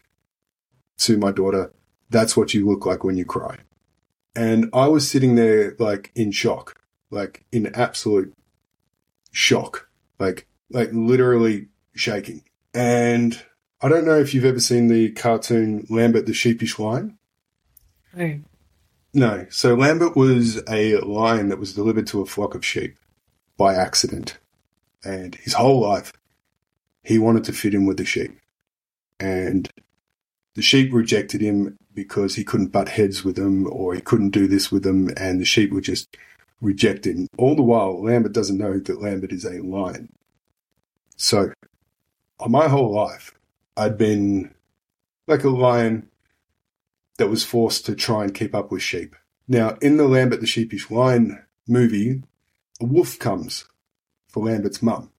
[0.99, 1.73] to my daughter,
[2.09, 3.57] That's what you look like when you cry.
[4.35, 8.33] And I was sitting there like in shock, like in absolute
[9.31, 12.43] shock, like, like literally shaking.
[12.73, 13.39] And
[13.81, 17.17] I don't know if you've ever seen the cartoon Lambert the Sheepish Lion.
[18.15, 18.39] No.
[19.13, 19.45] No.
[19.49, 22.97] So Lambert was a lion that was delivered to a flock of sheep
[23.57, 24.37] by accident.
[25.03, 26.13] And his whole life,
[27.03, 28.39] he wanted to fit in with the sheep.
[29.19, 29.69] And
[30.55, 34.47] the sheep rejected him because he couldn't butt heads with them or he couldn't do
[34.47, 35.09] this with them.
[35.17, 36.15] And the sheep would just
[36.61, 37.27] reject him.
[37.37, 40.09] All the while, Lambert doesn't know that Lambert is a lion.
[41.15, 41.53] So,
[42.47, 43.33] my whole life,
[43.77, 44.53] I'd been
[45.27, 46.09] like a lion
[47.17, 49.15] that was forced to try and keep up with sheep.
[49.47, 52.23] Now, in the Lambert the Sheepish Lion movie,
[52.81, 53.65] a wolf comes
[54.27, 55.11] for Lambert's mum,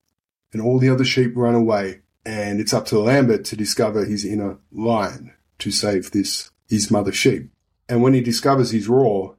[0.53, 4.25] and all the other sheep run away, and it's up to Lambert to discover his
[4.25, 7.51] inner lion to save this his mother sheep.
[7.89, 9.37] And when he discovers his roar,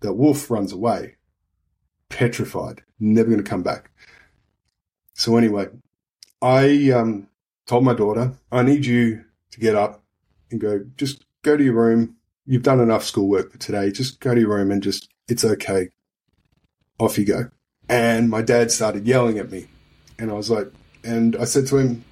[0.00, 1.16] that wolf runs away,
[2.08, 3.90] petrified, never going to come back.
[5.14, 5.68] So anyway,
[6.40, 7.28] I um,
[7.66, 10.02] told my daughter, I need you to get up
[10.50, 12.16] and go, just go to your room.
[12.46, 13.90] You've done enough schoolwork for today.
[13.90, 15.88] Just go to your room and just, it's okay.
[16.98, 17.50] Off you go.
[17.88, 19.66] And my dad started yelling at me.
[20.18, 20.70] And I was like,
[21.02, 22.04] and I said to him,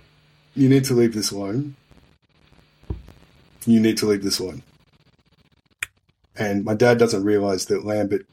[0.56, 1.76] you need to leave this alone.
[3.66, 4.62] You need to leave this alone.
[6.34, 8.26] And my dad doesn't realize that Lambert,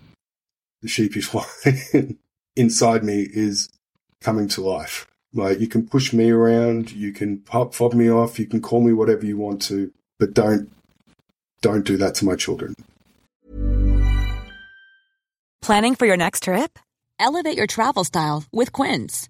[0.81, 2.17] the sheepish lion
[2.55, 3.69] inside me is
[4.21, 5.07] coming to life.
[5.33, 8.81] Like you can push me around, you can pop, fob me off, you can call
[8.81, 10.71] me whatever you want to, but don't
[11.61, 12.75] don't do that to my children.
[15.61, 16.77] Planning for your next trip?
[17.19, 19.29] Elevate your travel style with Quince.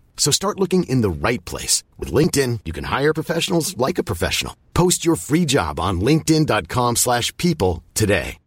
[0.15, 1.83] So start looking in the right place.
[1.97, 4.55] With LinkedIn, you can hire professionals like a professional.
[4.73, 8.37] Post your free job on linkedin.com slash people today.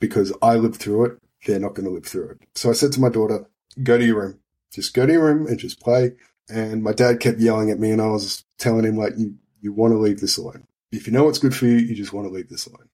[0.00, 2.38] Because I lived through it, they're not going to live through it.
[2.54, 3.46] So I said to my daughter,
[3.82, 4.38] go to your room.
[4.72, 6.12] Just go to your room and just play.
[6.48, 9.72] And my dad kept yelling at me and I was telling him like, you, you
[9.72, 10.68] want to leave this alone.
[10.92, 12.88] If you know what's good for you, you just want to leave this alone.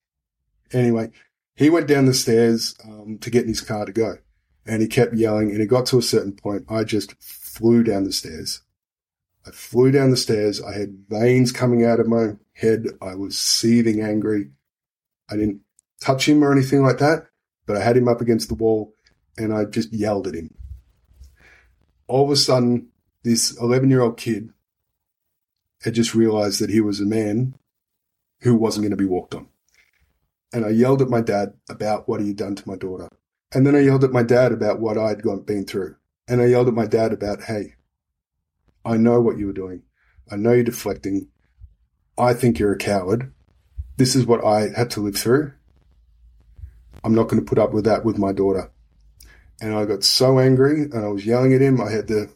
[0.72, 1.10] Anyway,
[1.56, 4.18] he went down the stairs um, to get in his car to go
[4.66, 6.64] and he kept yelling and it got to a certain point.
[6.68, 8.62] I just flew down the stairs.
[9.46, 10.62] I flew down the stairs.
[10.62, 12.86] I had veins coming out of my head.
[13.02, 14.50] I was seething angry.
[15.30, 15.60] I didn't
[16.00, 17.26] touch him or anything like that,
[17.66, 18.94] but I had him up against the wall
[19.36, 20.54] and I just yelled at him.
[22.06, 22.88] All of a sudden,
[23.22, 24.50] this 11 year old kid
[25.82, 27.54] had just realized that he was a man
[28.40, 29.48] who wasn't going to be walked on.
[30.52, 33.08] And I yelled at my dad about what he had done to my daughter.
[33.54, 35.96] And then I yelled at my dad about what I'd gone, been through.
[36.26, 37.74] And I yelled at my dad about, hey,
[38.84, 39.82] I know what you were doing.
[40.30, 41.28] I know you're deflecting.
[42.18, 43.32] I think you're a coward.
[43.96, 45.52] This is what I had to live through.
[47.04, 48.72] I'm not going to put up with that with my daughter.
[49.60, 51.80] And I got so angry and I was yelling at him.
[51.80, 52.30] I had the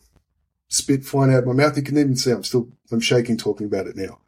[0.68, 1.76] spit flying out of my mouth.
[1.76, 4.20] You can even see I'm still, I'm shaking talking about it now.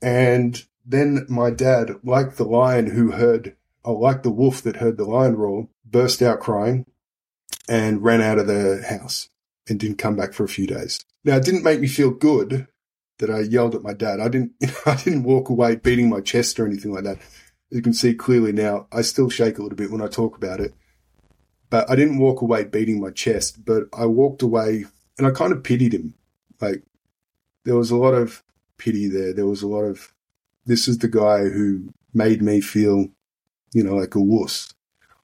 [0.00, 4.96] And then my dad, like the lion who heard, or like the wolf that heard
[4.96, 6.86] the lion roar, burst out crying
[7.68, 9.28] and ran out of the house
[9.68, 11.04] and didn't come back for a few days.
[11.24, 12.66] Now, it didn't make me feel good
[13.18, 14.18] that I yelled at my dad.
[14.18, 14.52] I didn't,
[14.86, 17.18] I didn't walk away beating my chest or anything like that.
[17.18, 20.36] As you can see clearly now, I still shake a little bit when I talk
[20.36, 20.74] about it,
[21.70, 24.86] but I didn't walk away beating my chest, but I walked away
[25.18, 26.14] and I kind of pitied him.
[26.60, 26.82] Like
[27.64, 28.42] there was a lot of
[28.76, 29.32] pity there.
[29.32, 30.12] There was a lot of,
[30.66, 33.06] this is the guy who made me feel,
[33.72, 34.74] you know, like a wuss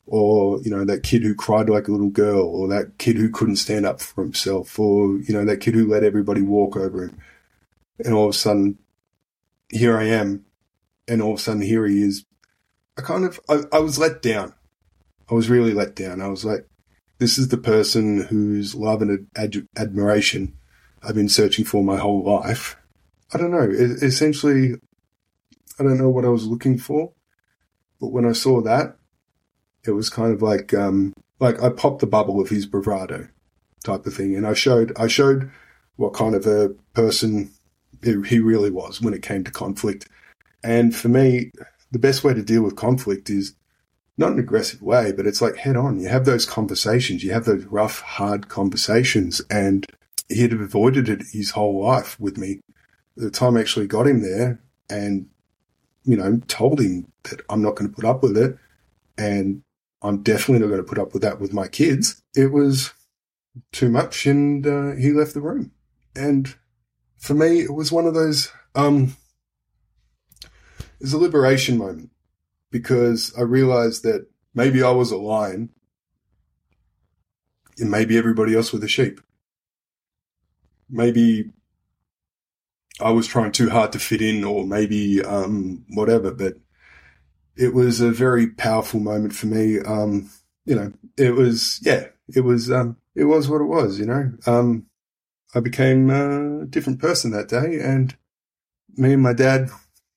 [0.09, 3.31] or you know that kid who cried like a little girl, or that kid who
[3.31, 7.05] couldn't stand up for himself, or you know that kid who let everybody walk over
[7.05, 7.19] him,
[8.05, 8.79] and all of a sudden,
[9.71, 10.47] here I am,
[11.09, 12.25] and all of a sudden here he is.
[12.99, 14.55] I kind of I, I was let down.
[15.31, 16.21] I was really let down.
[16.23, 16.67] I was like,
[17.19, 20.55] this is the person whose love and ad- admiration
[21.03, 22.77] I've been searching for my whole life.
[23.35, 23.63] I don't know.
[23.63, 24.75] It, essentially,
[25.79, 27.13] I don't know what I was looking for
[28.01, 28.98] But when I saw that,
[29.89, 33.29] it was kind of like, um, like I popped the bubble of his bravado
[33.85, 34.37] type of thing.
[34.37, 35.51] And I showed, I showed
[35.97, 37.51] what kind of a person
[38.03, 40.09] he really was when it came to conflict.
[40.63, 41.51] And for me,
[41.91, 43.55] the best way to deal with conflict is
[44.17, 46.01] not an aggressive way, but it's like head on.
[46.01, 49.41] You have those conversations, you have those rough, hard conversations.
[49.51, 49.87] And
[50.29, 52.61] he had avoided it his whole life with me.
[53.17, 54.61] The time I actually got him there
[54.91, 55.29] and,
[56.05, 58.59] you know, told him that I'm not going to put up with it.
[59.17, 59.63] And
[60.03, 62.23] I'm definitely not going to put up with that with my kids.
[62.35, 62.93] It was
[63.73, 65.73] too much and uh, he left the room.
[66.15, 66.55] And
[67.17, 69.17] for me, it was one of those, um,
[70.43, 72.11] it was a liberation moment
[72.71, 75.71] because I realized that maybe I was a lion
[77.79, 79.21] and maybe everybody else was a sheep.
[80.89, 81.51] Maybe
[83.01, 86.55] I was trying too hard to fit in or maybe, um, whatever, but
[87.59, 89.81] it was a very powerful moment for me.
[89.81, 90.31] Um,
[90.65, 94.33] you know, it was, yeah, it was, um, it was what it was, you know.
[94.47, 94.87] Um,
[95.55, 98.17] I became a different person that day and
[98.97, 99.71] me and my dad,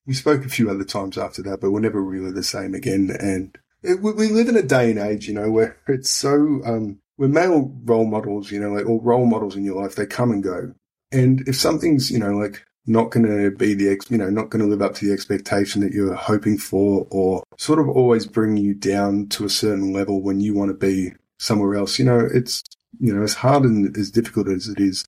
[0.06, 3.14] we spoke a few other times after that, but we're never really the same again.
[3.18, 7.00] And it, we live in a day and age, you know, where it's so, um,
[7.16, 10.30] we're male role models, you know, like, or role models in your life, they come
[10.30, 10.74] and go.
[11.10, 14.50] And if something's, you know, like not going to be the, ex, you know, not
[14.50, 18.26] going to live up to the expectation that you're hoping for or sort of always
[18.26, 22.04] bring you down to a certain level when you want to be somewhere else, you
[22.04, 22.62] know, it's,
[23.00, 25.04] you know, as hard and as difficult as it is,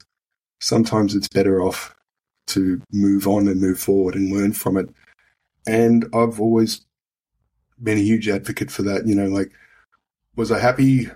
[0.60, 1.94] sometimes it's better off
[2.46, 4.88] to move on and move forward and learn from it.
[5.66, 6.84] And I've always
[7.82, 9.06] been a huge advocate for that.
[9.06, 9.50] You know, like,
[10.36, 11.08] was I happy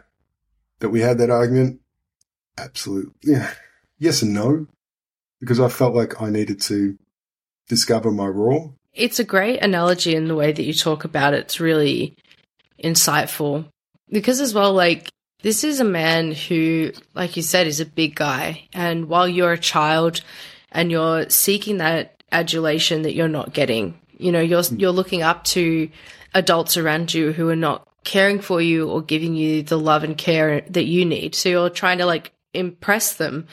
[0.80, 1.80] that we had that argument?
[2.56, 3.12] Absolutely.
[3.22, 3.52] Yeah.
[3.98, 4.66] Yes and no,
[5.40, 6.98] because I felt like I needed to
[7.68, 8.72] discover my roar.
[8.94, 11.40] It's a great analogy in the way that you talk about it.
[11.40, 12.16] It's really
[12.82, 13.66] insightful
[14.10, 15.10] because as well, like
[15.42, 18.68] this is a man who, like you said, is a big guy.
[18.72, 20.20] And while you're a child
[20.72, 24.76] and you're seeking that adulation that you're not getting, you know, you're, hmm.
[24.76, 25.88] you're looking up to
[26.34, 30.18] adults around you who are not caring for you or giving you the love and
[30.18, 31.34] care that you need.
[31.34, 33.46] So you're trying to like impress them,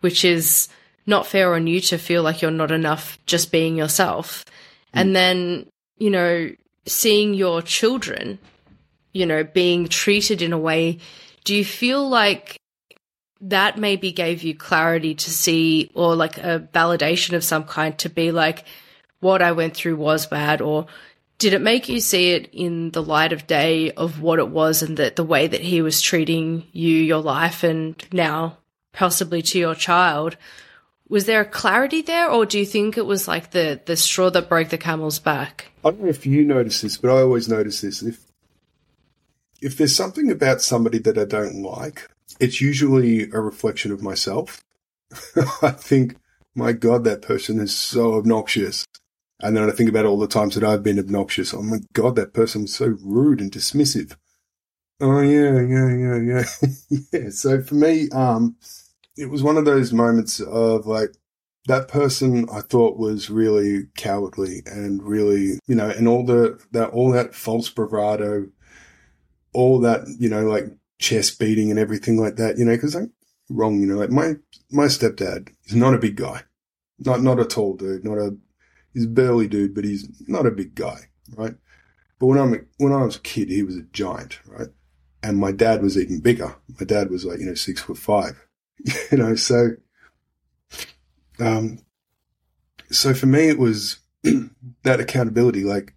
[0.00, 0.68] which is
[1.06, 4.44] not fair on you to feel like you're not enough just being yourself.
[4.94, 5.00] Mm.
[5.00, 5.66] And then,
[5.98, 6.50] you know,
[6.86, 8.38] seeing your children,
[9.12, 10.98] you know, being treated in a way
[11.44, 12.60] do you feel like
[13.40, 18.08] that maybe gave you clarity to see or like a validation of some kind to
[18.08, 18.64] be like,
[19.20, 20.60] what I went through was bad?
[20.60, 20.86] Or
[21.38, 24.82] did it make you see it in the light of day of what it was
[24.82, 28.58] and that the way that he was treating you, your life, and now
[28.92, 30.36] possibly to your child?
[31.12, 34.30] Was there a clarity there, or do you think it was like the the straw
[34.30, 35.66] that broke the camel's back?
[35.84, 38.02] I don't know if you notice this, but I always notice this.
[38.02, 38.24] If
[39.60, 42.08] if there's something about somebody that I don't like,
[42.40, 44.64] it's usually a reflection of myself.
[45.60, 46.16] I think,
[46.54, 48.86] my God, that person is so obnoxious.
[49.38, 51.52] And then I think about all the times that I've been obnoxious.
[51.52, 54.16] Oh my God, that person was so rude and dismissive.
[54.98, 56.98] Oh yeah, yeah, yeah, yeah.
[57.12, 57.28] yeah.
[57.28, 58.56] So for me, um,
[59.16, 61.10] it was one of those moments of like,
[61.66, 66.90] that person I thought was really cowardly and really, you know, and all the, that,
[66.90, 68.48] all that false bravado,
[69.52, 70.64] all that, you know, like
[70.98, 73.12] chest beating and everything like that, you know, because I'm
[73.48, 74.34] wrong, you know, like my,
[74.72, 76.42] my stepdad is not a big guy,
[76.98, 78.36] not, not a tall dude, not a,
[78.92, 81.54] he's a burly dude, but he's not a big guy, right?
[82.18, 84.68] But when I'm, when I was a kid, he was a giant, right?
[85.22, 86.56] And my dad was even bigger.
[86.80, 88.48] My dad was like, you know, six foot five,
[89.12, 89.70] you know, so,
[91.38, 91.78] um,
[92.90, 93.98] so for me, it was
[94.82, 95.64] that accountability.
[95.64, 95.94] Like,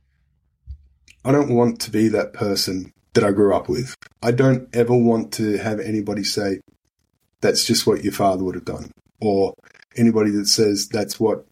[1.24, 3.96] I don't want to be that person that I grew up with.
[4.22, 6.60] I don't ever want to have anybody say,
[7.42, 8.92] that's just what your father would have done.
[9.22, 9.56] Or
[9.96, 11.46] anybody that says that's what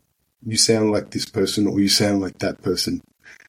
[0.45, 3.01] you sound like this person or you sound like that person.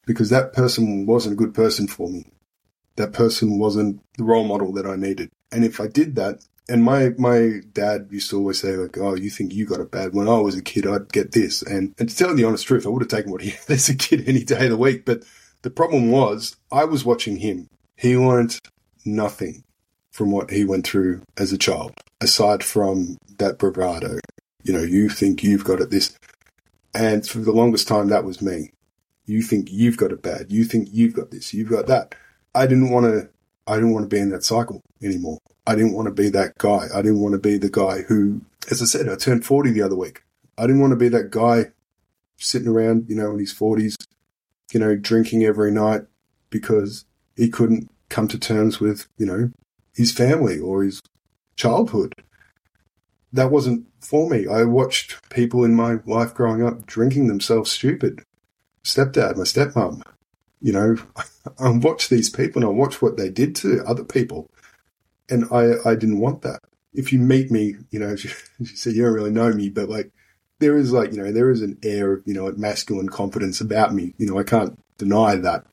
[0.05, 2.25] Because that person wasn't a good person for me.
[2.95, 5.29] That person wasn't the role model that I needed.
[5.51, 9.15] And if I did that, and my, my dad used to always say like, oh,
[9.15, 10.13] you think you got it bad.
[10.13, 11.61] When I was a kid, I'd get this.
[11.61, 13.89] And, and to tell the honest truth, I would have taken what he had as
[13.89, 15.05] a kid any day of the week.
[15.05, 15.23] But
[15.61, 18.59] the problem was I was watching him he learned
[19.05, 19.63] nothing
[20.11, 24.19] from what he went through as a child, aside from that bravado.
[24.63, 26.17] You know, you think you've got it this.
[26.93, 28.71] And for the longest time, that was me.
[29.25, 30.51] You think you've got it bad.
[30.51, 31.53] You think you've got this.
[31.53, 32.15] You've got that.
[32.53, 33.29] I didn't want to,
[33.67, 35.39] I didn't want to be in that cycle anymore.
[35.67, 36.87] I didn't want to be that guy.
[36.93, 39.81] I didn't want to be the guy who, as I said, I turned 40 the
[39.81, 40.23] other week.
[40.57, 41.71] I didn't want to be that guy
[42.37, 43.95] sitting around, you know, in his 40s,
[44.71, 46.03] you know, drinking every night,
[46.49, 47.05] because
[47.35, 49.51] he couldn't come to terms with, you know,
[49.93, 51.01] his family or his
[51.55, 52.13] childhood.
[53.33, 54.47] That wasn't for me.
[54.47, 58.23] I watched people in my life growing up drinking themselves stupid.
[58.83, 60.01] Stepdad, my stepmom,
[60.61, 60.95] you know,
[61.59, 64.47] I watched these people and I watched what they did to other people.
[65.29, 66.59] And I, I didn't want that.
[66.93, 68.31] If you meet me, you know, as you
[68.65, 70.11] said, you don't really know me, but like,
[70.59, 73.93] there is like, you know, there is an air of, you know, masculine confidence about
[73.93, 74.13] me.
[74.17, 75.65] You know, I can't deny that.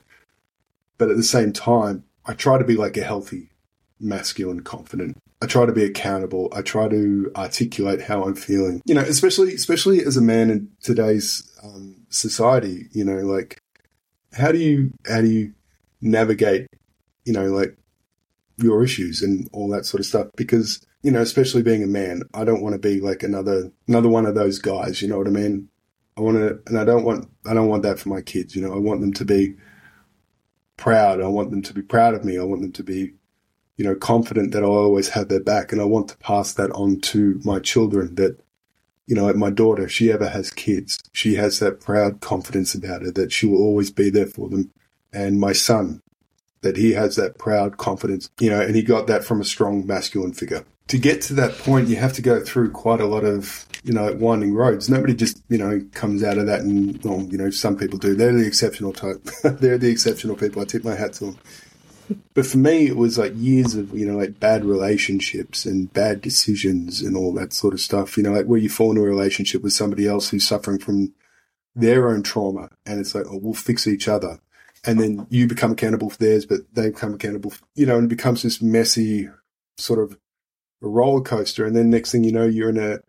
[0.97, 3.49] But at the same time, I try to be like a healthy,
[3.99, 5.17] masculine, confident.
[5.41, 6.49] I try to be accountable.
[6.55, 8.81] I try to articulate how I'm feeling.
[8.85, 12.87] You know, especially especially as a man in today's um, society.
[12.91, 13.61] You know, like
[14.31, 15.53] how do you how do you
[16.01, 16.67] navigate?
[17.25, 17.77] You know, like
[18.57, 20.27] your issues and all that sort of stuff.
[20.35, 24.09] Because you know, especially being a man, I don't want to be like another another
[24.09, 25.01] one of those guys.
[25.01, 25.69] You know what I mean?
[26.17, 28.55] I want to, and I don't want I don't want that for my kids.
[28.55, 29.55] You know, I want them to be
[30.77, 31.21] proud.
[31.21, 32.37] I want them to be proud of me.
[32.37, 33.13] I want them to be,
[33.77, 35.71] you know, confident that I'll always have their back.
[35.71, 38.37] And I want to pass that on to my children that,
[39.07, 43.01] you know, my daughter, if she ever has kids, she has that proud confidence about
[43.01, 44.71] her that she will always be there for them.
[45.11, 46.01] And my son,
[46.63, 49.85] that he has that proud confidence, you know, and he got that from a strong
[49.85, 50.65] masculine figure.
[50.87, 53.93] To get to that point, you have to go through quite a lot of, you
[53.93, 54.89] know, winding roads.
[54.89, 58.15] Nobody just, you know, comes out of that and, well, you know, some people do.
[58.15, 59.23] They're the exceptional type.
[59.43, 60.61] They're the exceptional people.
[60.61, 61.39] I tip my hat to them.
[62.33, 66.21] But for me, it was like years of, you know, like bad relationships and bad
[66.21, 68.17] decisions and all that sort of stuff.
[68.17, 71.13] You know, like where you fall in a relationship with somebody else who's suffering from
[71.75, 74.39] their own trauma and it's like, oh, we'll fix each other
[74.85, 78.05] and then you become accountable for theirs, but they become accountable, for, you know, and
[78.05, 79.29] it becomes this messy
[79.77, 80.17] sort of
[80.81, 81.65] roller coaster.
[81.65, 82.99] And then next thing you know, you're in a,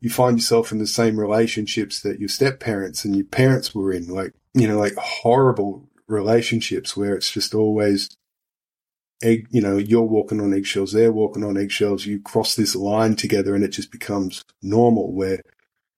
[0.00, 3.92] you find yourself in the same relationships that your step parents and your parents were
[3.92, 8.10] in, like, you know, like horrible relationships where it's just always,
[9.22, 12.04] egg, you know, you're walking on eggshells, they're walking on eggshells.
[12.04, 15.40] You cross this line together and it just becomes normal where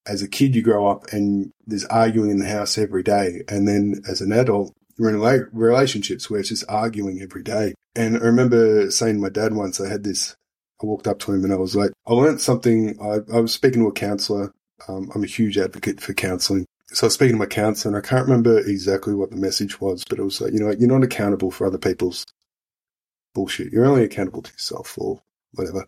[0.09, 3.43] as a kid, you grow up and there's arguing in the house every day.
[3.49, 7.75] And then as an adult, in relationships where it's just arguing every day.
[7.95, 10.37] And I remember saying to my dad once, I had this,
[10.83, 12.99] I walked up to him and I was like, I learned something.
[13.01, 14.53] I, I was speaking to a counselor.
[14.89, 16.67] Um, I'm a huge advocate for counseling.
[16.89, 19.81] So I was speaking to my counselor and I can't remember exactly what the message
[19.81, 22.25] was, but it was like, you know, you're not accountable for other people's
[23.35, 23.73] bullshit.
[23.73, 25.23] You're only accountable to yourself or
[25.53, 25.87] whatever.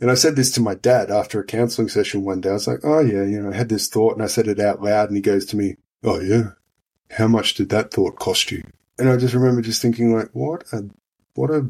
[0.00, 2.50] And I said this to my dad after a counseling session one day.
[2.50, 4.58] I was like, oh yeah, you know, I had this thought and I said it
[4.58, 6.50] out loud and he goes to me, oh yeah,
[7.12, 8.62] how much did that thought cost you?
[8.98, 10.88] And I just remember just thinking like, what a,
[11.34, 11.68] what a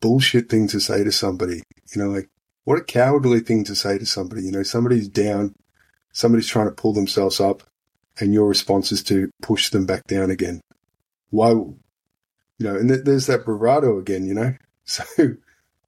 [0.00, 1.62] bullshit thing to say to somebody.
[1.94, 2.28] You know, like
[2.64, 4.42] what a cowardly thing to say to somebody.
[4.42, 5.54] You know, somebody's down,
[6.12, 7.62] somebody's trying to pull themselves up
[8.20, 10.60] and your response is to push them back down again.
[11.30, 11.76] Why, you
[12.60, 14.54] know, and th- there's that bravado again, you know?
[14.84, 15.04] So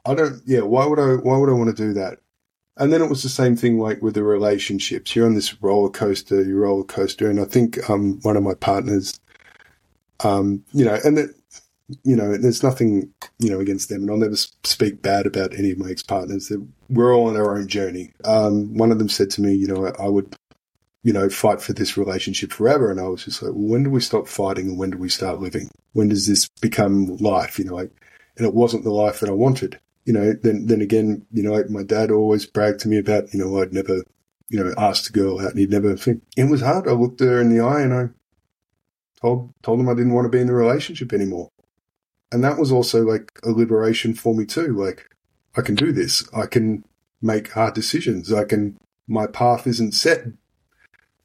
[0.06, 2.20] I don't, yeah, why would I, why would I want to do that?
[2.76, 5.14] And then it was the same thing like with the relationships.
[5.14, 7.30] You're on this roller coaster, you roller coaster.
[7.30, 9.20] And I think, um, one of my partners,
[10.24, 11.34] um, you know, and that,
[12.02, 14.02] you know, there's nothing, you know, against them.
[14.02, 16.50] And I'll never speak bad about any of my ex partners.
[16.88, 18.12] We're all on our own journey.
[18.24, 20.34] Um, one of them said to me, you know, I would,
[21.04, 22.90] you know, fight for this relationship forever.
[22.90, 25.10] And I was just like, well, when do we stop fighting and when do we
[25.10, 25.70] start living?
[25.92, 27.58] When does this become life?
[27.58, 27.92] You know, like,
[28.36, 31.62] and it wasn't the life that I wanted you know, then then again, you know,
[31.68, 34.02] my dad always bragged to me about, you know, I'd never,
[34.48, 36.88] you know, asked a girl out and he'd never think it was hard.
[36.88, 38.08] I looked her in the eye and I
[39.20, 41.50] told told him I didn't want to be in the relationship anymore.
[42.30, 44.76] And that was also like a liberation for me too.
[44.76, 45.08] Like
[45.56, 46.28] I can do this.
[46.34, 46.84] I can
[47.22, 48.32] make hard decisions.
[48.32, 48.76] I can
[49.06, 50.26] my path isn't set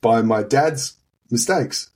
[0.01, 0.97] by my dad's
[1.29, 1.91] mistakes.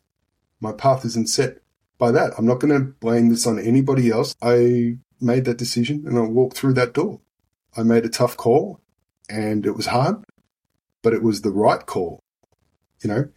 [0.59, 1.59] My path isn't set
[1.97, 2.33] by that.
[2.37, 4.35] I'm not going to blame this on anybody else.
[4.41, 7.21] I made that decision and I walked through that door.
[7.75, 8.81] I made a tough call
[9.29, 10.23] and it was hard,
[11.01, 12.19] but it was the right call,
[13.01, 13.29] you know.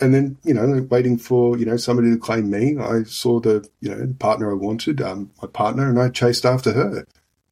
[0.00, 3.68] And then, you know, waiting for, you know, somebody to claim me, I saw the,
[3.80, 7.04] you know, the partner I wanted, um, my partner, and I chased after her.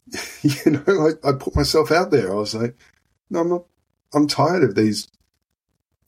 [0.43, 2.33] you know, I, I put myself out there.
[2.33, 2.75] I was like,
[3.29, 3.65] no, I'm not,
[4.15, 5.09] I'm tired of these,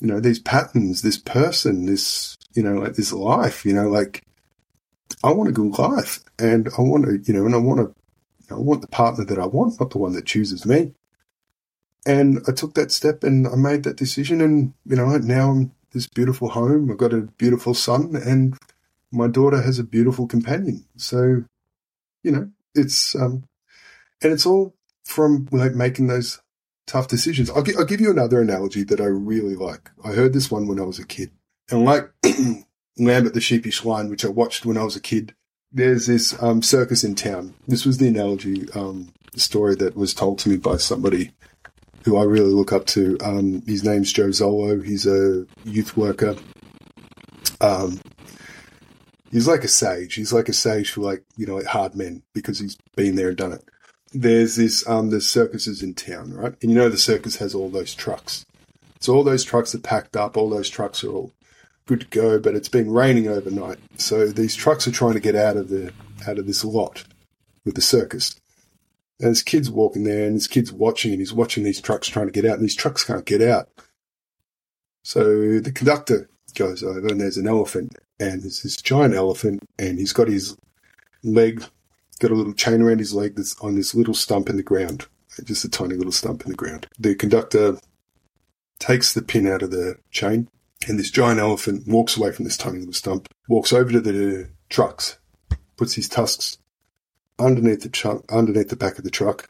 [0.01, 4.23] you know, these patterns, this person, this, you know, like this life, you know, like
[5.23, 8.55] I want a good life and I want to, you know, and I want to,
[8.55, 10.95] I want the partner that I want, not the one that chooses me.
[12.07, 14.41] And I took that step and I made that decision.
[14.41, 16.91] And, you know, now I'm this beautiful home.
[16.91, 18.57] I've got a beautiful son and
[19.13, 20.87] my daughter has a beautiful companion.
[20.97, 21.45] So,
[22.23, 23.45] you know, it's, um,
[24.23, 26.41] and it's all from like making those
[26.87, 27.51] tough decisions.
[27.51, 29.91] I'll, I'll give you another analogy that I really like.
[30.05, 31.31] I heard this one when I was a kid.
[31.71, 32.11] And like
[32.99, 35.35] Lambert the Sheepish Lion, which I watched when I was a kid.
[35.73, 37.55] There's this um, circus in town.
[37.69, 41.31] This was the analogy um, story that was told to me by somebody
[42.05, 43.19] who I really look up to.
[43.23, 44.85] Um, his name's Joe Zolo.
[44.85, 46.37] He's a youth worker.
[47.61, 48.01] Um,
[49.31, 50.15] he's like a sage.
[50.15, 53.29] He's like a sage for like you know like hard men because he's been there
[53.29, 53.65] and done it.
[54.13, 56.55] There's this um there's circuses in town, right?
[56.63, 58.45] And you know the circus has all those trucks.
[58.99, 60.37] So all those trucks are packed up.
[60.37, 61.33] All those trucks are all
[61.91, 62.39] good to go.
[62.39, 65.93] But it's been raining overnight, so these trucks are trying to get out of the
[66.27, 67.05] out of this lot
[67.65, 68.37] with the circus.
[69.19, 72.27] And there's kids walking there, and there's kids watching, and he's watching these trucks trying
[72.27, 73.69] to get out, and these trucks can't get out.
[75.03, 79.99] So the conductor goes over, and there's an elephant, and there's this giant elephant, and
[79.99, 80.57] he's got his
[81.25, 81.65] leg,
[82.21, 85.07] got a little chain around his leg that's on this little stump in the ground,
[85.45, 86.87] just a tiny little stump in the ground.
[86.99, 87.79] The conductor
[88.79, 90.49] takes the pin out of the chain,
[90.89, 94.51] and this giant elephant walks away from this tiny little stump, walks over to the
[94.69, 95.19] trucks,
[95.77, 96.59] puts his tusks
[97.39, 99.49] underneath the underneath the back of the truck,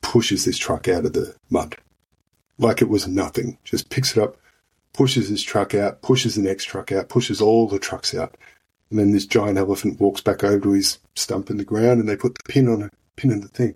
[0.00, 1.76] pushes this truck out of the mud
[2.58, 3.58] like it was nothing.
[3.64, 4.36] Just picks it up,
[4.92, 8.36] pushes his truck out, pushes the next truck out, pushes all the trucks out.
[8.90, 12.08] And then this giant elephant walks back over to his stump in the ground and
[12.08, 13.74] they put the pin on a pin in the thing.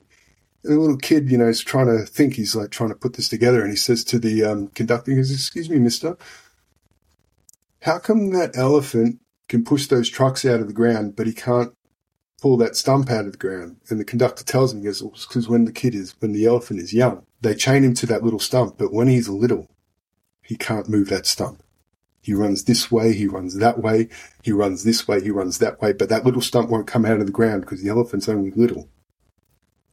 [0.63, 3.15] And the little kid, you know, is trying to think, he's like trying to put
[3.15, 6.17] this together and he says to the um, conductor, he goes, excuse me, mister,
[7.87, 11.73] how come that elephant can push those trucks out of the ground, but he can't
[12.43, 13.77] pull that stump out of the ground?
[13.89, 16.81] And the conductor tells him, he goes, because when the kid is, when the elephant
[16.81, 19.71] is young, they chain him to that little stump, but when he's a little,
[20.43, 21.63] he can't move that stump.
[22.21, 24.09] He runs this way, he runs that way,
[24.43, 27.21] he runs this way, he runs that way, but that little stump won't come out
[27.21, 28.89] of the ground because the elephant's only little.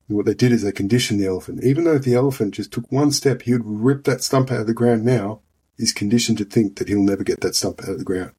[0.07, 1.63] And what they did is they conditioned the elephant.
[1.63, 4.61] Even though if the elephant just took one step, he would rip that stump out
[4.61, 5.41] of the ground now,
[5.77, 8.31] he's conditioned to think that he'll never get that stump out of the ground.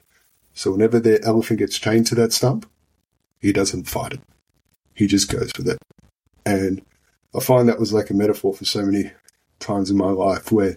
[0.53, 2.70] So whenever the elephant gets chained to that stump,
[3.41, 4.20] he doesn't fight it.
[4.95, 5.78] He just goes with it.
[6.47, 6.82] And
[7.35, 9.11] I find that was like a metaphor for so many
[9.59, 10.76] times in my life where,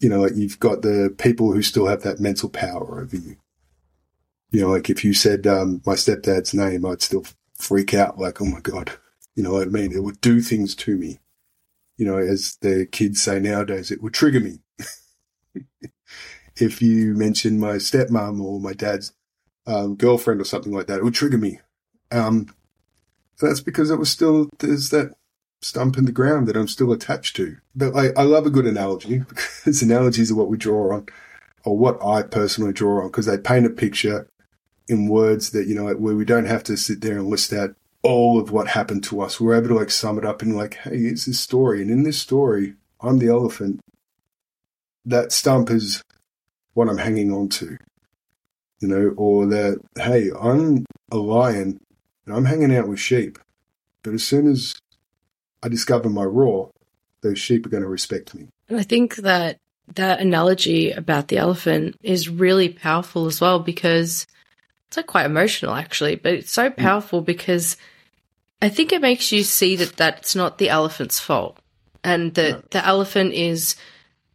[0.00, 3.36] you know, like you've got the people who still have that mental power over you.
[4.50, 8.42] You know, like if you said um, my stepdad's name, I'd still freak out like,
[8.42, 8.92] oh my God.
[9.34, 9.92] You know what I mean?
[9.92, 11.20] It would do things to me.
[11.96, 14.58] You know, as the kids say nowadays, it would trigger me.
[16.56, 19.12] if you mention my stepmom or my dad's
[19.66, 21.60] um, girlfriend or something like that, it would trigger me.
[22.10, 22.54] Um,
[23.40, 25.14] that's because it was still, there's that
[25.60, 27.56] stump in the ground that I'm still attached to.
[27.74, 31.06] But I, I love a good analogy because analogies are what we draw on,
[31.64, 34.28] or what I personally draw on, because they paint a picture
[34.88, 37.74] in words that, you know, where we don't have to sit there and list out
[38.02, 39.40] all of what happened to us.
[39.40, 41.82] We're able to like sum it up in like, hey, it's this story.
[41.82, 43.80] And in this story, I'm the elephant.
[45.04, 46.02] That stump is
[46.74, 47.76] what I'm hanging on to.
[48.80, 51.80] You know, or that, hey, I'm a lion
[52.26, 53.38] and I'm hanging out with sheep.
[54.02, 54.74] But as soon as
[55.62, 56.70] I discover my roar,
[57.22, 58.48] those sheep are going to respect me.
[58.68, 59.58] And I think that
[59.94, 64.26] that analogy about the elephant is really powerful as well because
[64.88, 66.76] it's like quite emotional actually, but it's so mm.
[66.76, 67.76] powerful because
[68.60, 71.58] I think it makes you see that that's not the elephant's fault
[72.04, 72.62] and that no.
[72.70, 73.76] the elephant is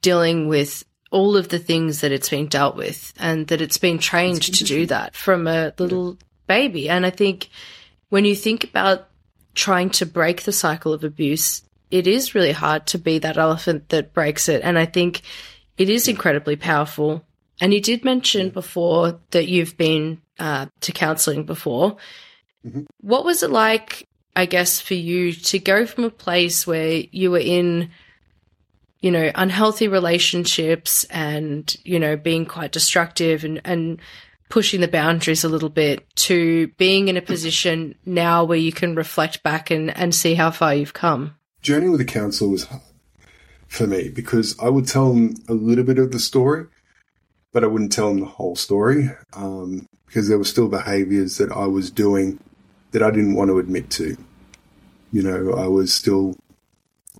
[0.02, 3.98] dealing with all of the things that it's been dealt with and that it's been
[3.98, 6.18] trained to do that from a little
[6.48, 6.90] baby.
[6.90, 7.50] And I think
[8.10, 9.08] when you think about
[9.56, 13.90] trying to break the cycle of abuse, it is really hard to be that elephant
[13.90, 14.62] that breaks it.
[14.64, 15.22] And I think
[15.78, 17.24] it is incredibly powerful.
[17.62, 21.98] And you did mention before that you've been uh, to counseling before.
[22.66, 22.84] Mm-hmm.
[23.02, 27.32] What was it like, I guess, for you to go from a place where you
[27.32, 27.90] were in,
[29.00, 34.00] you know, unhealthy relationships and, you know, being quite destructive and, and
[34.50, 38.96] pushing the boundaries a little bit to being in a position now where you can
[38.96, 41.36] reflect back and, and see how far you've come?
[41.62, 42.82] Journey with a counsellor was hard
[43.68, 46.66] for me because I would tell them a little bit of the story,
[47.52, 51.52] but I wouldn't tell them the whole story um, because there were still behaviours that
[51.52, 52.40] I was doing
[52.92, 54.18] that I didn't want to admit to.
[55.12, 56.36] You know, I was still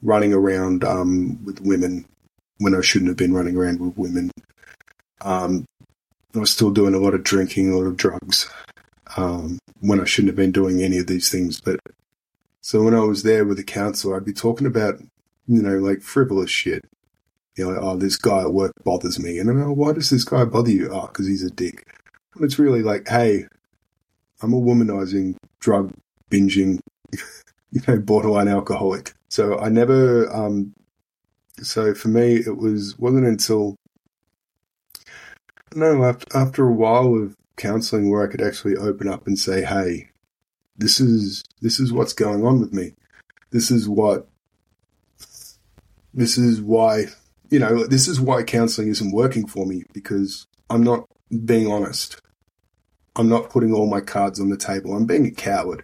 [0.02, 2.06] running around um, with women
[2.60, 4.32] when I shouldn't have been running around with women.
[5.22, 5.66] Um,
[6.36, 8.50] I was still doing a lot of drinking, a lot of drugs,
[9.16, 11.60] um, when I shouldn't have been doing any of these things.
[11.62, 11.80] But
[12.62, 15.00] so when I was there with the council, I'd be talking about,
[15.48, 16.84] you know, like frivolous shit.
[17.56, 19.40] You know, like, oh, this guy at work bothers me.
[19.40, 20.90] And I'm like, why does this guy bother you?
[20.92, 21.88] Oh, because he's a dick.
[22.36, 23.46] And it's really like, hey,
[24.42, 25.92] I'm a womanizing, drug
[26.30, 26.80] binging,
[27.72, 29.14] you know, borderline alcoholic.
[29.30, 30.74] So I never, um,
[31.62, 33.76] so for me, it was, wasn't until
[35.76, 39.64] No, after, after a while of counseling where I could actually open up and say,
[39.64, 40.10] Hey,
[40.78, 42.94] this is, this is what's going on with me.
[43.52, 44.28] This is what,
[46.14, 47.06] this is why,
[47.50, 51.08] you know, this is why counseling isn't working for me because I'm not
[51.46, 52.22] being honest.
[53.16, 54.96] I'm not putting all my cards on the table.
[54.96, 55.84] I'm being a coward.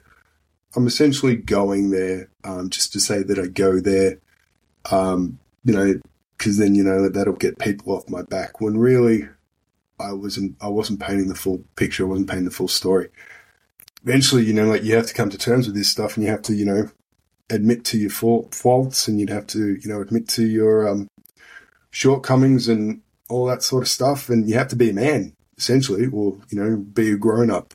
[0.75, 4.19] I'm essentially going there um, just to say that I go there,
[4.91, 5.99] um, you know,
[6.37, 8.61] because then you know that'll get people off my back.
[8.61, 9.27] When really,
[9.99, 10.55] I wasn't.
[10.61, 12.03] I wasn't painting the full picture.
[12.03, 13.09] I wasn't painting the full story.
[14.03, 16.31] Eventually, you know, like you have to come to terms with this stuff, and you
[16.31, 16.89] have to, you know,
[17.49, 21.07] admit to your faults, and you'd have to, you know, admit to your um,
[21.91, 26.07] shortcomings and all that sort of stuff, and you have to be a man essentially,
[26.07, 27.73] or you know, be a grown up.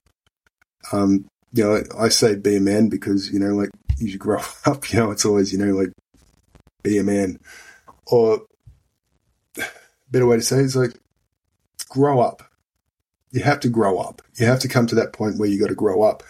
[0.93, 3.71] Um, you know, I say be a man because you know, like
[4.07, 4.93] you grow up.
[4.93, 5.93] You know, it's always you know, like
[6.83, 7.39] be a man,
[8.07, 8.47] or
[10.11, 10.95] better way to say is like
[11.89, 12.43] grow up.
[13.31, 14.23] You have to grow up.
[14.37, 16.23] You have to come to that point where you got to grow up.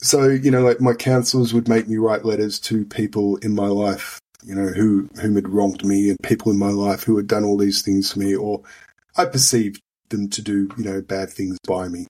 [0.00, 3.66] So you know, like my counselors would make me write letters to people in my
[3.66, 7.26] life, you know, who whom had wronged me, and people in my life who had
[7.26, 8.62] done all these things to me, or
[9.16, 12.06] I perceived them to do, you know, bad things by me.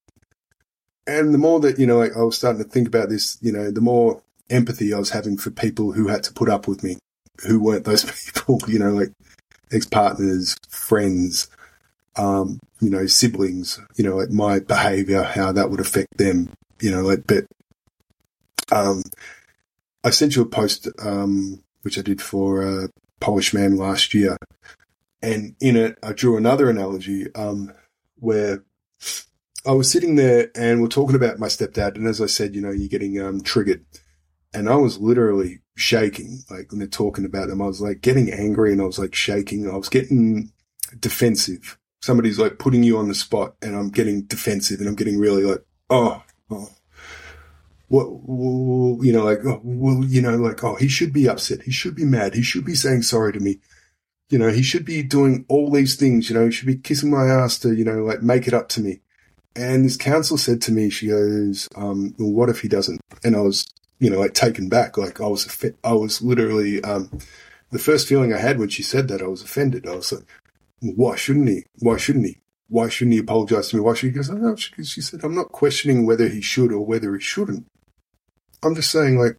[1.06, 3.50] And the more that, you know, like I was starting to think about this, you
[3.50, 6.82] know, the more empathy I was having for people who had to put up with
[6.82, 6.98] me,
[7.46, 9.12] who weren't those people, you know, like
[9.72, 11.48] ex partners, friends,
[12.16, 16.90] um, you know, siblings, you know, like my behavior, how that would affect them, you
[16.90, 17.44] know, like, but,
[18.70, 19.02] um,
[20.04, 22.88] I sent you a post, um, which I did for, a
[23.20, 24.36] Polished Man last year.
[25.20, 27.26] And in it, I drew another analogy.
[27.34, 27.72] Um,
[28.20, 28.64] where
[29.66, 31.96] I was sitting there and we're talking about my stepdad.
[31.96, 33.84] And as I said, you know, you're getting um, triggered.
[34.54, 38.32] And I was literally shaking, like when they're talking about them, I was like getting
[38.32, 39.70] angry and I was like shaking.
[39.70, 40.52] I was getting
[40.98, 41.78] defensive.
[42.00, 45.42] Somebody's like putting you on the spot and I'm getting defensive and I'm getting really
[45.42, 46.70] like, oh, oh
[47.88, 48.06] what,
[49.04, 51.62] you know, like, oh, well, you know, like, oh, he should be upset.
[51.62, 52.34] He should be mad.
[52.34, 53.60] He should be saying sorry to me
[54.30, 57.10] you know, he should be doing all these things, you know, he should be kissing
[57.10, 59.00] my ass to, you know, like make it up to me.
[59.56, 63.00] And this counsel said to me, she goes, um, well, what if he doesn't?
[63.24, 63.66] And I was,
[63.98, 64.96] you know, like taken back.
[64.96, 67.10] Like I was, I was literally, um,
[67.70, 69.86] the first feeling I had when she said that, I was offended.
[69.86, 70.24] I was like,
[70.80, 71.64] why shouldn't he?
[71.78, 72.38] Why shouldn't he?
[72.68, 73.82] Why shouldn't he apologize to me?
[73.82, 74.12] Why should he?
[74.12, 77.66] Because oh, she, she said, I'm not questioning whether he should or whether he shouldn't.
[78.62, 79.38] I'm just saying, like,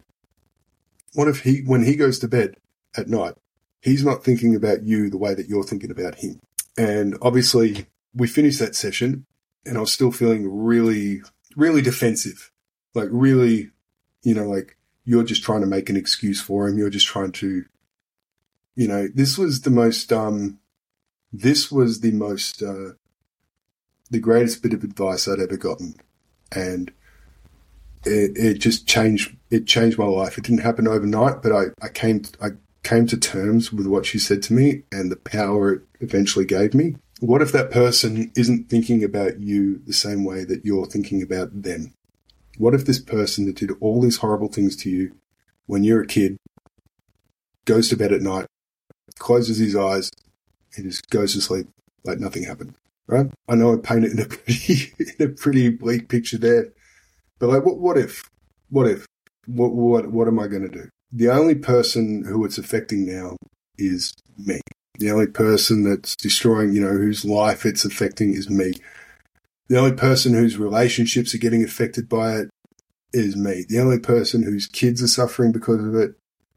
[1.14, 2.56] what if he, when he goes to bed
[2.96, 3.34] at night,
[3.80, 6.40] he's not thinking about you the way that you're thinking about him.
[6.76, 9.26] And obviously, we finished that session,
[9.64, 11.22] and I was still feeling really,
[11.56, 12.50] really defensive.
[12.94, 13.70] Like, really,
[14.22, 16.78] you know, like you're just trying to make an excuse for him.
[16.78, 17.64] You're just trying to,
[18.76, 20.58] you know, this was the most, um,
[21.32, 22.92] this was the most, uh,
[24.10, 25.94] the greatest bit of advice I'd ever gotten.
[26.52, 26.92] And
[28.04, 30.36] it, it just changed, it changed my life.
[30.36, 32.50] It didn't happen overnight, but I, I came, I
[32.82, 36.74] came to terms with what she said to me and the power it eventually gave
[36.74, 36.96] me.
[37.20, 41.62] What if that person isn't thinking about you the same way that you're thinking about
[41.62, 41.92] them?
[42.60, 45.12] What if this person that did all these horrible things to you
[45.66, 46.36] when you're a kid
[47.64, 48.46] goes to bed at night,
[49.18, 50.10] closes his eyes,
[50.76, 51.68] and just goes to sleep
[52.04, 52.74] like nothing happened?
[53.06, 53.30] Right?
[53.48, 56.68] I know I painted in a pretty, in a pretty bleak picture there,
[57.38, 58.28] but like, what, what if?
[58.68, 59.06] What if?
[59.46, 60.90] What, what, what am I going to do?
[61.12, 63.36] the only person who it's affecting now
[63.78, 64.60] is me.
[64.98, 68.74] The only person that's destroying, you know, whose life it's affecting is me.
[69.70, 72.50] The only person whose relationships are getting affected by it
[73.12, 73.64] is me.
[73.68, 76.16] The only person whose kids are suffering because of it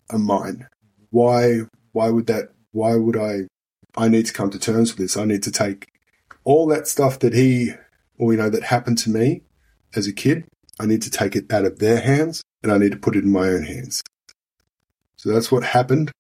[0.10, 0.68] are mine.
[1.12, 1.60] Why,
[1.92, 3.42] why would that, why would I,
[3.96, 5.16] I need to come to terms with this.
[5.16, 5.90] I need to take
[6.44, 7.74] all that stuff that he,
[8.18, 9.44] or, you know, that happened to me
[9.96, 10.46] as a kid.
[10.80, 13.24] I need to take it out of their hands and I need to put it
[13.24, 14.02] in my own hands.
[15.18, 16.12] So that's what happened.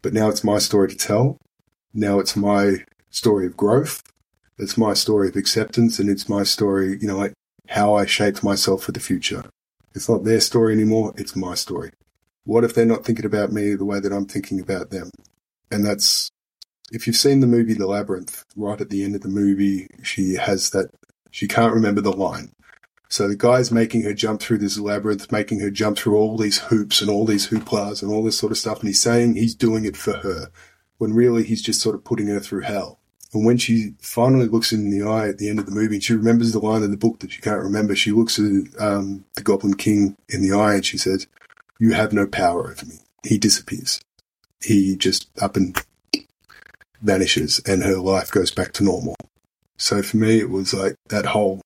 [0.00, 1.38] But now it's my story to tell.
[1.92, 4.00] Now it's my story of growth.
[4.58, 7.34] It's my story of acceptance and it's my story, you know, like
[7.68, 9.44] how I shaped myself for the future.
[9.94, 11.12] It's not their story anymore.
[11.16, 11.90] It's my story.
[12.44, 15.10] What if they're not thinking about me the way that I'm thinking about them?
[15.70, 16.30] And that's,
[16.92, 20.34] if you've seen the movie The Labyrinth, right at the end of the movie, she
[20.34, 20.90] has that,
[21.30, 22.52] she can't remember the line,
[23.08, 26.58] so the guy's making her jump through this labyrinth, making her jump through all these
[26.58, 28.80] hoops and all these hooplas and all this sort of stuff.
[28.80, 30.48] And he's saying he's doing it for her
[30.98, 32.98] when really he's just sort of putting her through hell.
[33.32, 36.04] And when she finally looks in the eye at the end of the movie, and
[36.04, 38.44] she remembers the line in the book that she can't remember, she looks at
[38.80, 41.26] um, the Goblin King in the eye and she says,
[41.78, 43.00] You have no power over me.
[43.24, 44.00] He disappears.
[44.62, 45.76] He just up and
[47.02, 49.16] vanishes and her life goes back to normal.
[49.76, 51.60] So for me, it was like that whole,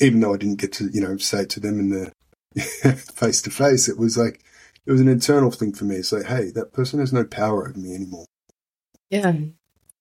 [0.00, 2.12] even though I didn't get to, you know, say it to them in the
[3.14, 4.42] face to face, it was like,
[4.86, 5.96] it was an internal thing for me.
[5.96, 8.26] It's like, hey, that person has no power over me anymore.
[9.10, 9.34] Yeah.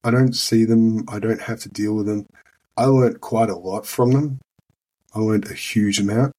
[0.06, 1.04] I don't see them.
[1.08, 2.28] I don't have to deal with them.
[2.78, 4.40] I learned quite a lot from them.
[5.16, 6.34] I learned a huge amount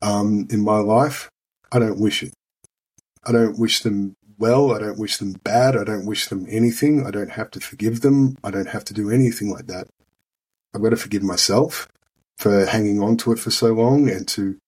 [0.00, 1.28] um, in my life.
[1.72, 2.32] I don't wish it.
[3.26, 4.72] I don't wish them well.
[4.72, 5.76] I don't wish them bad.
[5.76, 7.04] I don't wish them anything.
[7.04, 8.36] I don't have to forgive them.
[8.44, 9.88] I don't have to do anything like that.
[10.72, 11.88] I've got to forgive myself
[12.36, 14.58] for hanging on to it for so long and to,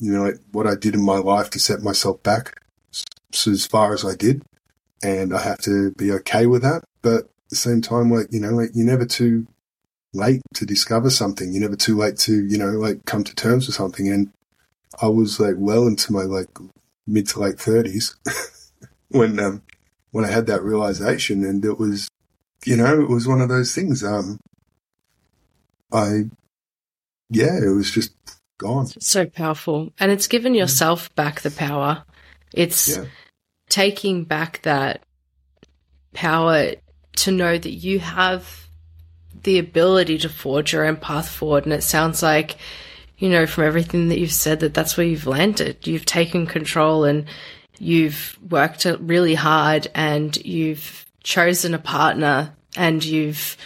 [0.00, 2.60] you know, what I did in my life to set myself back
[3.32, 4.42] as far as I did.
[5.00, 6.82] And I have to be okay with that.
[7.02, 9.46] But the same time, like, you know, like you're never too
[10.12, 11.52] late to discover something.
[11.52, 14.08] You're never too late to, you know, like come to terms with something.
[14.08, 14.32] And
[15.00, 16.48] I was like well into my like
[17.06, 18.16] mid to late thirties
[19.08, 19.62] when, um,
[20.10, 22.08] when I had that realization and it was,
[22.64, 24.02] you know, it was one of those things.
[24.02, 24.38] Um,
[25.92, 26.24] I,
[27.30, 28.12] yeah, it was just
[28.58, 28.86] gone.
[29.00, 29.92] So powerful.
[29.98, 32.04] And it's given yourself back the power.
[32.52, 33.04] It's Yeah.
[33.68, 35.02] taking back that
[36.14, 36.72] power
[37.18, 38.68] to know that you have
[39.42, 41.64] the ability to forge your own path forward.
[41.64, 42.56] And it sounds like,
[43.18, 45.86] you know, from everything that you've said, that that's where you've landed.
[45.86, 47.26] You've taken control and
[47.78, 53.56] you've worked really hard and you've chosen a partner and you've,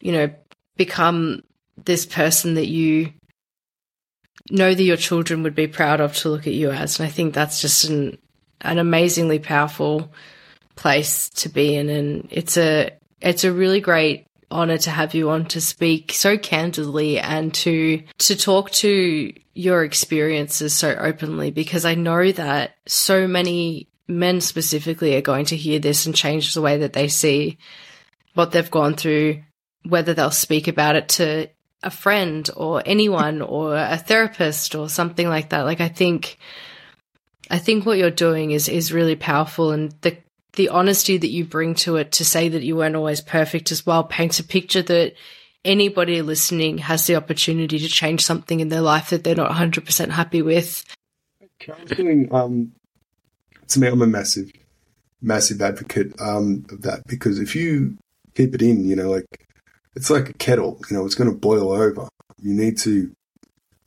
[0.00, 0.30] you know,
[0.76, 1.42] become
[1.84, 3.12] this person that you
[4.50, 6.98] know that your children would be proud of to look at you as.
[6.98, 8.18] And I think that's just an,
[8.60, 10.12] an amazingly powerful
[10.76, 11.88] place to be in.
[11.88, 16.38] And it's a, it's a really great honor to have you on to speak so
[16.38, 23.26] candidly and to, to talk to your experiences so openly because I know that so
[23.26, 27.58] many men specifically are going to hear this and change the way that they see
[28.34, 29.42] what they've gone through,
[29.82, 31.48] whether they'll speak about it to
[31.82, 35.62] a friend or anyone or a therapist or something like that.
[35.62, 36.38] Like I think
[37.50, 40.16] I think what you're doing is is really powerful and the
[40.56, 43.86] the honesty that you bring to it to say that you weren't always perfect as
[43.86, 45.14] well paints a picture that
[45.64, 50.10] anybody listening has the opportunity to change something in their life that they're not 100%
[50.10, 50.84] happy with.
[51.58, 52.72] Counseling, um,
[53.68, 54.50] to me, I'm a massive,
[55.20, 57.96] massive advocate um, of that because if you
[58.34, 59.26] keep it in, you know, like
[59.94, 62.08] it's like a kettle, you know, it's going to boil over.
[62.40, 63.10] You need to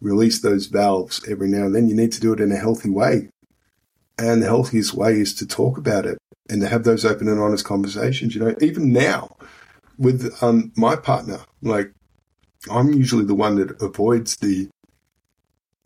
[0.02, 1.88] release those valves every now and then.
[1.88, 3.30] You need to do it in a healthy way.
[4.18, 6.18] And the healthiest way is to talk about it
[6.50, 8.36] and to have those open and honest conversations.
[8.36, 9.36] You know, even now
[9.98, 11.92] with um, my partner, like
[12.70, 14.70] I'm usually the one that avoids the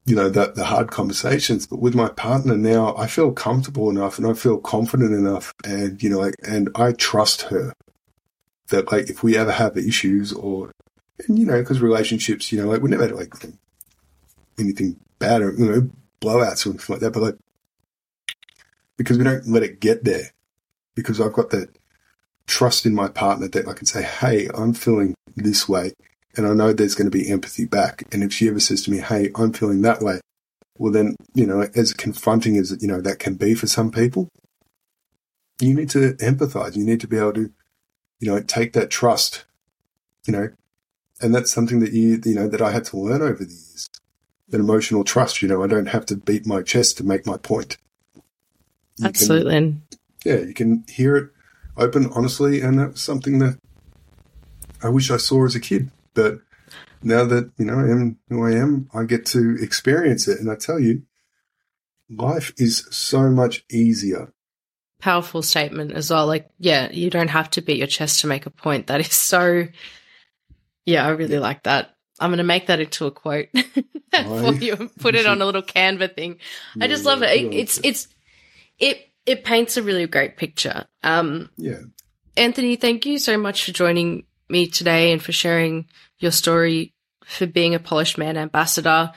[0.05, 1.65] you know, the, the hard conversations.
[1.67, 5.53] But with my partner now, I feel comfortable enough and I feel confident enough.
[5.63, 7.73] And, you know, like, and I trust her
[8.67, 10.71] that, like, if we ever have issues or,
[11.27, 13.33] and, you know, because relationships, you know, like, we never had, like,
[14.59, 15.89] anything bad or, you know,
[16.21, 17.13] blowouts or anything like that.
[17.13, 17.35] But, like,
[18.97, 20.31] because we don't let it get there,
[20.95, 21.69] because I've got that
[22.47, 25.93] trust in my partner that I can say, hey, I'm feeling this way
[26.35, 28.03] and I know there's going to be empathy back.
[28.11, 30.19] And if she ever says to me, "Hey, I'm feeling that way,"
[30.77, 34.29] well, then you know, as confronting as you know that can be for some people,
[35.59, 36.75] you need to empathize.
[36.75, 37.51] You need to be able to,
[38.19, 39.45] you know, take that trust,
[40.25, 40.49] you know,
[41.21, 43.87] and that's something that you, you know, that I had to learn over the years.
[44.49, 45.41] That emotional trust.
[45.41, 47.77] You know, I don't have to beat my chest to make my point.
[48.97, 49.53] You Absolutely.
[49.53, 49.81] Can,
[50.25, 51.29] yeah, you can hear it
[51.77, 53.57] open, honestly, and that's something that
[54.81, 55.91] I wish I saw as a kid.
[56.13, 56.39] But
[57.01, 60.39] now that, you know, I am who I am, I get to experience it.
[60.39, 61.03] And I tell you,
[62.09, 64.33] life is so much easier.
[64.99, 66.27] Powerful statement as well.
[66.27, 68.87] Like, yeah, you don't have to beat your chest to make a point.
[68.87, 69.67] That is so,
[70.85, 71.95] yeah, I really like that.
[72.19, 73.47] I'm going to make that into a quote
[74.13, 76.37] for you and put it on a little Canva thing.
[76.79, 77.31] I just love it.
[77.53, 78.07] It's, it's,
[78.79, 80.85] it, it paints a really great picture.
[81.03, 81.81] Um, yeah.
[82.35, 85.87] Anthony, thank you so much for joining me today and for sharing
[86.19, 86.93] your story,
[87.25, 89.11] for being a Polished Man ambassador,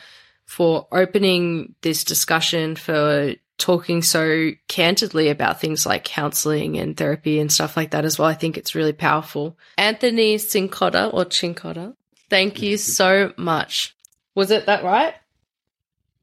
[0.44, 7.50] for opening this discussion, for talking so candidly about things like counseling and therapy and
[7.50, 8.28] stuff like that as well.
[8.28, 9.58] I think it's really powerful.
[9.78, 11.94] Anthony Cincotta or Chincotta,
[12.28, 13.96] thank you so much.
[14.34, 15.14] Was it that right?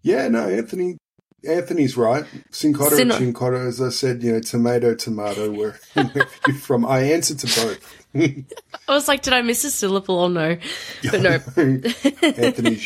[0.03, 0.97] Yeah, no, Anthony.
[1.47, 2.25] Anthony's right.
[2.51, 6.85] Cincotta Sin- or Chincotta, as I said, you know, tomato, tomato, where, you're from.
[6.85, 8.05] I answer to both.
[8.87, 10.57] I was like, did I miss a syllable or no?
[11.11, 11.29] But no.
[12.23, 12.77] Anthony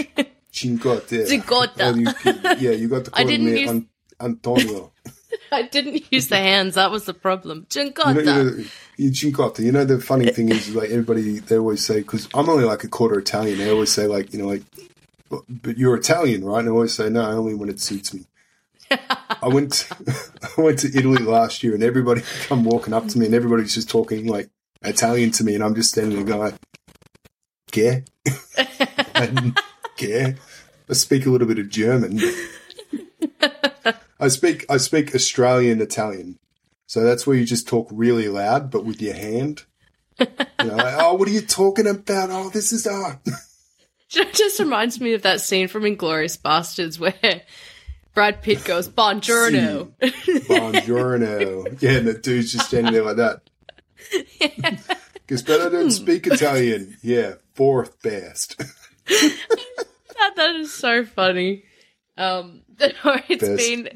[0.52, 1.28] Cincotta.
[1.28, 2.62] Cincotta.
[2.62, 3.90] Yeah, you got to I call didn't me use- An-
[4.20, 4.92] Antonio.
[5.52, 6.76] I didn't use the hands.
[6.76, 7.68] That was the problem.
[7.70, 8.16] Cincotta.
[8.16, 8.64] You know, you know,
[8.98, 9.60] you cincotta.
[9.60, 12.84] You know, the funny thing is, like everybody, they always say because I'm only like
[12.84, 13.60] a quarter Italian.
[13.60, 14.64] They always say like, you know, like,
[15.30, 16.60] but, but you're Italian, right?
[16.60, 18.26] And I always say no, only when it suits me.
[18.92, 19.88] I went,
[20.58, 23.74] I went to Italy last year, and everybody come walking up to me, and everybody's
[23.74, 24.50] just talking like
[24.82, 26.58] Italian to me, and I'm just standing there going,
[29.16, 29.60] and,
[29.98, 30.36] "Che?"
[30.90, 32.20] I speak a little bit of German.
[34.20, 36.40] I speak I speak Australian Italian.
[36.88, 39.66] So that's where you just talk really loud, but with your hand.
[40.20, 40.28] You
[40.60, 42.30] know, like, oh, what are you talking about?
[42.32, 43.20] Oh, this is art.
[44.16, 47.42] It just reminds me of that scene from Inglourious Basterds where
[48.18, 49.92] Brad Pitt goes, Buongiorno.
[50.02, 51.78] Buongiorno.
[51.84, 53.42] Yeah, and the dude's just standing there like that.
[55.18, 56.98] Because better don't speak Italian.
[57.04, 58.58] Yeah, fourth best.
[59.08, 61.66] that, that is so funny.
[62.18, 63.58] Um, it's Best.
[63.58, 63.90] been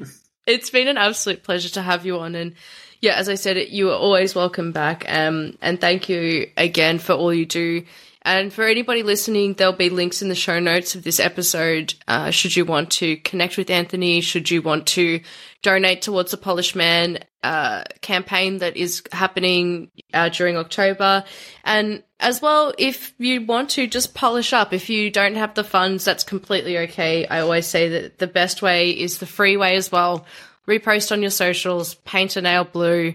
[0.46, 2.54] it's been an absolute pleasure to have you on, and
[3.00, 5.04] yeah, as I said, you are always welcome back.
[5.08, 7.84] Um, and thank you again for all you do.
[8.24, 11.94] And for anybody listening, there'll be links in the show notes of this episode.
[12.06, 15.20] Uh, should you want to connect with Anthony, should you want to
[15.62, 21.24] donate towards the Polished Man uh, campaign that is happening uh, during October,
[21.64, 25.64] and as well, if you want to just polish up, if you don't have the
[25.64, 27.26] funds, that's completely okay.
[27.26, 30.24] I always say that the best way is the free way as well.
[30.68, 33.14] Repost on your socials, paint a nail blue,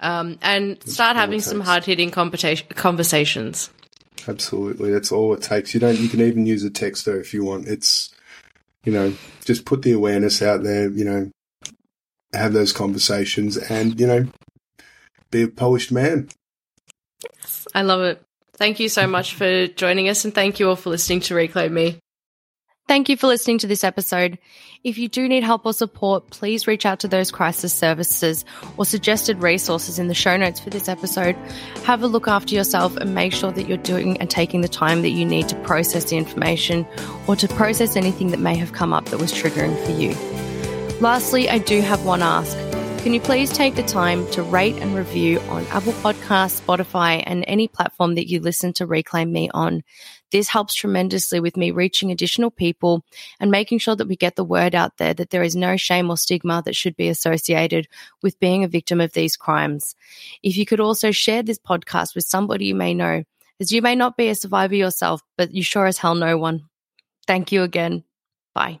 [0.00, 3.70] um, and start having some hard hitting conversations.
[4.26, 5.74] Absolutely, that's all it takes.
[5.74, 5.98] You don't.
[5.98, 7.68] You can even use a texter if you want.
[7.68, 8.10] It's,
[8.84, 9.14] you know,
[9.44, 10.90] just put the awareness out there.
[10.90, 11.30] You know,
[12.32, 14.26] have those conversations, and you know,
[15.30, 16.28] be a polished man.
[17.74, 18.22] I love it.
[18.54, 21.72] Thank you so much for joining us, and thank you all for listening to Reclaim
[21.72, 22.00] Me.
[22.88, 24.38] Thank you for listening to this episode.
[24.82, 28.46] If you do need help or support, please reach out to those crisis services
[28.78, 31.36] or suggested resources in the show notes for this episode.
[31.84, 35.02] Have a look after yourself and make sure that you're doing and taking the time
[35.02, 36.86] that you need to process the information
[37.26, 40.14] or to process anything that may have come up that was triggering for you.
[41.00, 42.56] Lastly, I do have one ask.
[42.98, 47.44] Can you please take the time to rate and review on Apple Podcasts, Spotify, and
[47.46, 49.82] any platform that you listen to Reclaim Me on?
[50.30, 53.04] This helps tremendously with me reaching additional people
[53.40, 56.10] and making sure that we get the word out there that there is no shame
[56.10, 57.88] or stigma that should be associated
[58.20, 59.94] with being a victim of these crimes.
[60.42, 63.24] If you could also share this podcast with somebody you may know,
[63.60, 66.64] as you may not be a survivor yourself, but you sure as hell know one.
[67.26, 68.04] Thank you again.
[68.54, 68.80] Bye.